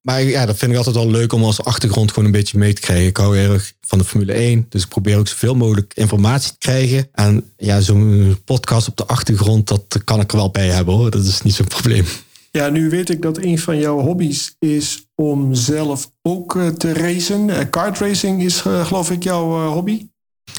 Maar 0.00 0.22
ja, 0.22 0.46
dat 0.46 0.56
vind 0.56 0.70
ik 0.70 0.76
altijd 0.76 0.96
wel 0.96 1.10
leuk 1.10 1.32
om 1.32 1.44
als 1.44 1.64
achtergrond 1.64 2.10
gewoon 2.10 2.24
een 2.24 2.30
beetje 2.30 2.58
mee 2.58 2.72
te 2.72 2.80
krijgen. 2.80 3.06
Ik 3.06 3.16
hou 3.16 3.38
erg 3.38 3.72
van 3.80 3.98
de 3.98 4.04
Formule 4.04 4.32
1, 4.32 4.66
dus 4.68 4.82
ik 4.82 4.88
probeer 4.88 5.18
ook 5.18 5.28
zoveel 5.28 5.54
mogelijk 5.54 5.92
informatie 5.94 6.50
te 6.50 6.58
krijgen. 6.58 7.08
En 7.12 7.52
ja, 7.56 7.80
zo'n 7.80 8.38
podcast 8.44 8.88
op 8.88 8.96
de 8.96 9.06
achtergrond, 9.06 9.68
dat 9.68 10.00
kan 10.04 10.20
ik 10.20 10.30
er 10.30 10.36
wel 10.36 10.50
bij 10.50 10.68
hebben 10.68 10.94
hoor. 10.94 11.10
Dat 11.10 11.24
is 11.24 11.42
niet 11.42 11.54
zo'n 11.54 11.66
probleem. 11.66 12.06
Ja, 12.50 12.68
nu 12.68 12.90
weet 12.90 13.10
ik 13.10 13.22
dat 13.22 13.38
een 13.38 13.58
van 13.58 13.78
jouw 13.78 13.98
hobby's 13.98 14.54
is 14.58 15.06
om 15.14 15.54
zelf 15.54 16.10
ook 16.22 16.56
eh, 16.56 16.68
te 16.68 16.92
racen. 16.92 17.50
Eh, 17.50 17.70
kart 17.70 17.98
racing 17.98 18.42
is 18.42 18.62
eh, 18.62 18.86
geloof 18.86 19.10
ik 19.10 19.22
jouw 19.22 19.68
hobby. 19.72 20.06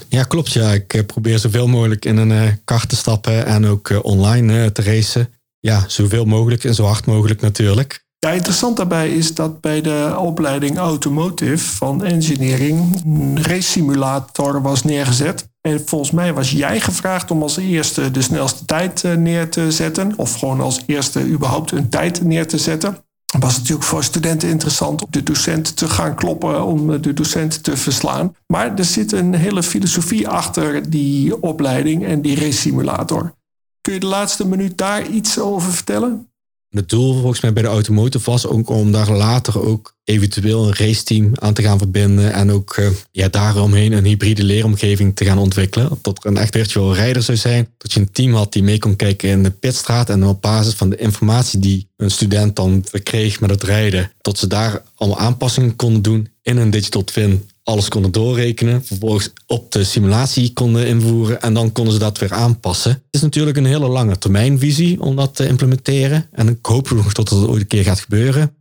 Ja, 0.09 0.23
klopt. 0.23 0.51
Ja. 0.51 0.71
Ik 0.71 1.05
probeer 1.05 1.39
zoveel 1.39 1.67
mogelijk 1.67 2.05
in 2.05 2.17
een 2.17 2.61
kart 2.63 2.89
te 2.89 2.95
stappen 2.95 3.45
en 3.45 3.65
ook 3.65 3.99
online 4.01 4.71
te 4.71 4.81
racen. 4.81 5.33
Ja, 5.59 5.83
zoveel 5.87 6.25
mogelijk 6.25 6.63
en 6.63 6.75
zo 6.75 6.83
hard 6.83 7.05
mogelijk 7.05 7.41
natuurlijk. 7.41 8.05
Ja, 8.19 8.31
interessant 8.31 8.77
daarbij 8.77 9.09
is 9.09 9.35
dat 9.35 9.61
bij 9.61 9.81
de 9.81 10.15
opleiding 10.17 10.77
Automotive 10.77 11.57
van 11.57 12.03
Engineering 12.03 13.01
een 13.05 13.43
race 13.43 13.61
simulator 13.61 14.61
was 14.61 14.83
neergezet. 14.83 15.50
En 15.61 15.81
volgens 15.85 16.11
mij 16.11 16.33
was 16.33 16.51
jij 16.51 16.79
gevraagd 16.79 17.31
om 17.31 17.41
als 17.41 17.57
eerste 17.57 18.11
de 18.11 18.21
snelste 18.21 18.65
tijd 18.65 19.03
eh, 19.03 19.13
neer 19.13 19.49
te 19.49 19.71
zetten. 19.71 20.17
Of 20.17 20.33
gewoon 20.33 20.61
als 20.61 20.83
eerste 20.85 21.27
überhaupt 21.27 21.71
een 21.71 21.89
tijd 21.89 22.23
neer 22.23 22.47
te 22.47 22.57
zetten. 22.57 22.97
Het 23.31 23.43
was 23.43 23.57
natuurlijk 23.57 23.83
voor 23.83 24.03
studenten 24.03 24.49
interessant 24.49 25.01
om 25.01 25.07
de 25.11 25.23
docent 25.23 25.77
te 25.77 25.89
gaan 25.89 26.15
kloppen, 26.15 26.65
om 26.65 27.01
de 27.01 27.13
docent 27.13 27.63
te 27.63 27.77
verslaan. 27.77 28.35
Maar 28.47 28.75
er 28.75 28.85
zit 28.85 29.11
een 29.11 29.33
hele 29.33 29.63
filosofie 29.63 30.27
achter 30.27 30.89
die 30.89 31.41
opleiding 31.41 32.05
en 32.05 32.21
die 32.21 32.35
race 32.35 32.57
simulator. 32.57 33.33
Kun 33.81 33.93
je 33.93 33.99
de 33.99 34.05
laatste 34.05 34.47
minuut 34.47 34.77
daar 34.77 35.07
iets 35.07 35.39
over 35.39 35.71
vertellen? 35.71 36.30
Het 36.71 36.89
doel 36.89 37.13
volgens 37.13 37.41
mij 37.41 37.53
bij 37.53 37.63
de 37.63 37.69
automotive 37.69 38.31
was 38.31 38.47
ook 38.47 38.69
om 38.69 38.91
daar 38.91 39.11
later 39.11 39.61
ook 39.61 39.95
eventueel 40.03 40.67
een 40.67 40.75
raceteam 40.75 41.31
aan 41.35 41.53
te 41.53 41.61
gaan 41.61 41.77
verbinden. 41.77 42.33
En 42.33 42.51
ook 42.51 42.77
uh, 42.77 42.87
ja, 43.11 43.27
daaromheen 43.27 43.91
een 43.91 44.05
hybride 44.05 44.43
leeromgeving 44.43 45.15
te 45.15 45.25
gaan 45.25 45.37
ontwikkelen. 45.37 45.99
Dat 46.01 46.23
er 46.23 46.29
een 46.29 46.37
echt 46.37 46.55
virtual 46.55 46.95
rijder 46.95 47.21
zou 47.21 47.37
zijn. 47.37 47.67
Dat 47.77 47.93
je 47.93 47.99
een 47.99 48.11
team 48.11 48.33
had 48.33 48.53
die 48.53 48.63
mee 48.63 48.77
kon 48.77 48.95
kijken 48.95 49.29
in 49.29 49.43
de 49.43 49.51
pitstraat. 49.51 50.09
En 50.09 50.25
op 50.25 50.41
basis 50.41 50.73
van 50.73 50.89
de 50.89 50.97
informatie 50.97 51.59
die 51.59 51.87
een 51.97 52.11
student 52.11 52.55
dan 52.55 52.83
verkreeg 52.89 53.39
met 53.39 53.49
het 53.49 53.63
rijden. 53.63 54.11
Dat 54.21 54.37
ze 54.37 54.47
daar 54.47 54.81
allemaal 54.95 55.19
aanpassingen 55.19 55.75
konden 55.75 56.01
doen 56.01 56.29
in 56.41 56.57
een 56.57 56.69
digital 56.69 57.03
twin 57.03 57.49
alles 57.63 57.87
konden 57.87 58.11
doorrekenen, 58.11 58.85
vervolgens 58.85 59.29
op 59.47 59.71
de 59.71 59.83
simulatie 59.83 60.53
konden 60.53 60.87
invoeren 60.87 61.41
en 61.41 61.53
dan 61.53 61.71
konden 61.71 61.93
ze 61.93 61.99
dat 61.99 62.19
weer 62.19 62.33
aanpassen. 62.33 62.91
Het 62.91 63.01
is 63.11 63.21
natuurlijk 63.21 63.57
een 63.57 63.65
hele 63.65 63.87
lange 63.87 64.17
termijnvisie 64.17 65.01
om 65.01 65.15
dat 65.15 65.35
te 65.35 65.47
implementeren 65.47 66.27
en 66.31 66.47
ik 66.47 66.65
hoop 66.65 66.91
nog 66.91 67.13
dat 67.13 67.29
het 67.29 67.47
ooit 67.47 67.61
een 67.61 67.67
keer 67.67 67.83
gaat 67.83 67.99
gebeuren. 67.99 68.55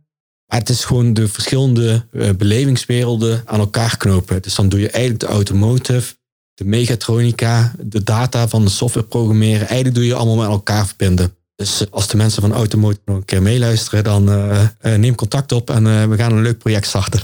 Maar 0.47 0.59
het 0.59 0.69
is 0.69 0.85
gewoon 0.85 1.13
de 1.13 1.27
verschillende 1.27 2.05
uh, 2.11 2.29
belevingswerelden 2.37 3.41
aan 3.45 3.59
elkaar 3.59 3.97
knopen. 3.97 4.41
Dus 4.41 4.55
dan 4.55 4.69
doe 4.69 4.79
je 4.79 4.89
eigenlijk 4.89 5.23
de 5.23 5.29
automotive, 5.29 6.15
de 6.53 6.65
mechatronica, 6.65 7.73
de 7.79 8.03
data 8.03 8.47
van 8.47 8.63
de 8.63 8.69
software 8.69 9.07
programmeren. 9.07 9.67
Eigenlijk 9.67 9.95
doe 9.95 10.05
je 10.05 10.13
allemaal 10.13 10.35
met 10.35 10.47
elkaar 10.47 10.87
verbinden. 10.87 11.35
Dus 11.55 11.85
als 11.91 12.07
de 12.07 12.17
mensen 12.17 12.41
van 12.41 12.53
Automotive 12.53 13.01
nog 13.05 13.15
een 13.15 13.25
keer 13.25 13.41
meeluisteren, 13.41 14.03
dan 14.03 14.29
uh, 14.29 14.67
neem 14.95 15.15
contact 15.15 15.51
op 15.51 15.69
en 15.69 16.09
we 16.09 16.15
gaan 16.17 16.31
een 16.31 16.41
leuk 16.41 16.57
project 16.57 16.87
starten. 16.87 17.21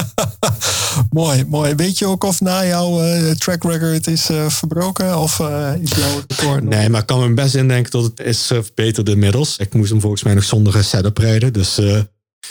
mooi, 1.10 1.44
mooi. 1.48 1.74
Weet 1.74 1.98
je 1.98 2.06
ook 2.06 2.24
of 2.24 2.40
na 2.40 2.66
jouw 2.66 3.02
uh, 3.02 3.30
track 3.30 3.64
record 3.64 4.06
is 4.06 4.30
uh, 4.30 4.48
verbroken? 4.48 5.18
Of 5.18 5.38
uh, 5.38 5.72
is 5.80 5.90
jouw 5.90 6.22
record 6.26 6.64
Nee, 6.64 6.88
maar 6.88 7.00
ik 7.00 7.06
kan 7.06 7.28
me 7.28 7.34
best 7.34 7.54
indenken 7.54 7.90
dat 7.90 8.02
het 8.02 8.20
is 8.20 8.46
verbeterd 8.46 9.08
inmiddels. 9.08 9.56
Ik 9.56 9.74
moest 9.74 9.90
hem 9.90 10.00
volgens 10.00 10.22
mij 10.22 10.34
nog 10.34 10.44
zonder 10.44 10.84
setup 10.84 11.18
rijden. 11.18 11.52
Dus, 11.52 11.78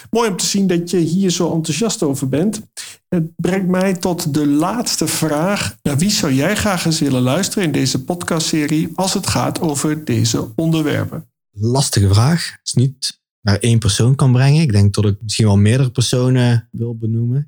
Mooi 0.09 0.29
om 0.29 0.37
te 0.37 0.45
zien 0.45 0.67
dat 0.67 0.89
je 0.89 0.97
hier 0.97 1.29
zo 1.29 1.53
enthousiast 1.53 2.03
over 2.03 2.29
bent. 2.29 2.61
Het 3.09 3.35
brengt 3.35 3.67
mij 3.67 3.93
tot 3.93 4.33
de 4.33 4.47
laatste 4.47 5.07
vraag. 5.07 5.75
Naar 5.81 5.97
wie 5.97 6.11
zou 6.11 6.33
jij 6.33 6.55
graag 6.55 6.85
eens 6.85 6.99
willen 6.99 7.21
luisteren 7.21 7.63
in 7.63 7.71
deze 7.71 8.03
podcastserie 8.03 8.89
als 8.95 9.13
het 9.13 9.27
gaat 9.27 9.61
over 9.61 10.05
deze 10.05 10.51
onderwerpen? 10.55 11.29
Lastige 11.51 12.13
vraag. 12.13 12.51
Het 12.51 12.59
is 12.63 12.73
niet 12.73 13.19
naar 13.47 13.57
één 13.59 13.79
persoon 13.79 14.15
kan 14.15 14.31
brengen. 14.31 14.61
Ik 14.61 14.71
denk 14.71 14.93
dat 14.93 15.05
ik 15.05 15.15
misschien 15.21 15.45
wel 15.45 15.57
meerdere 15.57 15.89
personen 15.89 16.67
wil 16.71 16.97
benoemen. 16.97 17.39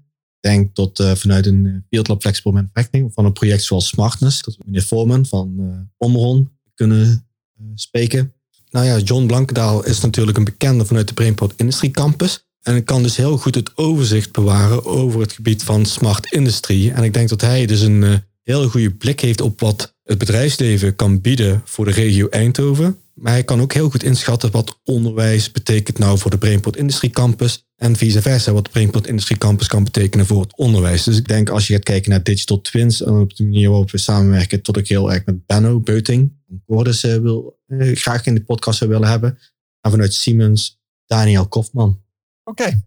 Ik 0.41 0.49
denk 0.49 0.75
dat 0.75 0.99
uh, 0.99 1.11
vanuit 1.15 1.45
een 1.45 1.85
Field 1.89 2.07
Lab 2.07 2.21
Flexible 2.21 2.51
Manufacturing 2.51 3.13
van 3.13 3.25
een 3.25 3.33
project 3.33 3.63
zoals 3.63 3.87
Smartness, 3.87 4.41
dat 4.41 4.55
we 4.55 4.63
meneer 4.65 4.81
Foreman 4.81 5.25
van 5.25 5.55
uh, 5.59 5.65
Omron 5.97 6.49
kunnen 6.73 7.27
spreken. 7.75 8.33
Nou 8.69 8.85
ja, 8.85 8.97
John 8.97 9.25
Blankendaal 9.25 9.85
is 9.85 9.99
natuurlijk 9.99 10.37
een 10.37 10.43
bekende 10.43 10.85
vanuit 10.85 11.07
de 11.07 11.13
Brainport 11.13 11.53
Industry 11.55 11.89
Campus. 11.89 12.47
En 12.61 12.83
kan 12.83 13.03
dus 13.03 13.15
heel 13.15 13.37
goed 13.37 13.55
het 13.55 13.77
overzicht 13.77 14.31
bewaren 14.31 14.85
over 14.85 15.21
het 15.21 15.31
gebied 15.31 15.63
van 15.63 15.85
smart 15.85 16.31
industrie. 16.31 16.91
En 16.91 17.03
ik 17.03 17.13
denk 17.13 17.29
dat 17.29 17.41
hij 17.41 17.65
dus 17.65 17.81
een 17.81 18.23
hele 18.53 18.67
goede 18.67 18.91
blik 18.91 19.19
heeft 19.19 19.41
op 19.41 19.59
wat 19.59 19.95
het 20.03 20.17
bedrijfsleven 20.17 20.95
kan 20.95 21.21
bieden 21.21 21.61
voor 21.65 21.85
de 21.85 21.91
regio 21.91 22.27
Eindhoven. 22.27 22.99
Maar 23.13 23.31
hij 23.31 23.43
kan 23.43 23.61
ook 23.61 23.73
heel 23.73 23.89
goed 23.89 24.03
inschatten 24.03 24.51
wat 24.51 24.79
onderwijs 24.83 25.51
betekent 25.51 25.97
nou 25.97 26.17
voor 26.17 26.31
de 26.31 26.37
Brainport 26.37 26.75
Industry 26.75 27.09
Campus. 27.09 27.67
En 27.75 27.95
vice 27.95 28.21
versa, 28.21 28.51
wat 28.51 28.65
de 28.65 28.71
Brainport 28.71 29.07
Industry 29.07 29.37
Campus 29.37 29.67
kan 29.67 29.83
betekenen 29.83 30.25
voor 30.25 30.41
het 30.41 30.57
onderwijs. 30.57 31.03
Dus 31.03 31.17
ik 31.17 31.27
denk 31.27 31.49
als 31.49 31.67
je 31.67 31.73
gaat 31.73 31.83
kijken 31.83 32.09
naar 32.09 32.23
digital 32.23 32.61
twins 32.61 33.03
en 33.03 33.13
op 33.13 33.35
de 33.35 33.43
manier 33.43 33.69
waarop 33.69 33.91
we 33.91 33.97
samenwerken, 33.97 34.61
tot 34.61 34.77
ik 34.77 34.87
heel 34.87 35.13
erg 35.13 35.25
met 35.25 35.45
Benno 35.45 35.79
Beuting 35.79 36.37
Cordis 36.65 37.03
uh, 37.03 37.15
wil, 37.17 37.59
uh, 37.67 37.95
graag 37.95 38.25
in 38.25 38.35
de 38.35 38.43
podcast 38.43 38.77
zou 38.77 38.89
willen 38.89 39.09
hebben. 39.09 39.39
En 39.81 39.91
vanuit 39.91 40.13
Siemens, 40.13 40.79
Daniel 41.05 41.47
Kofman. 41.47 42.01
Oké, 42.43 42.83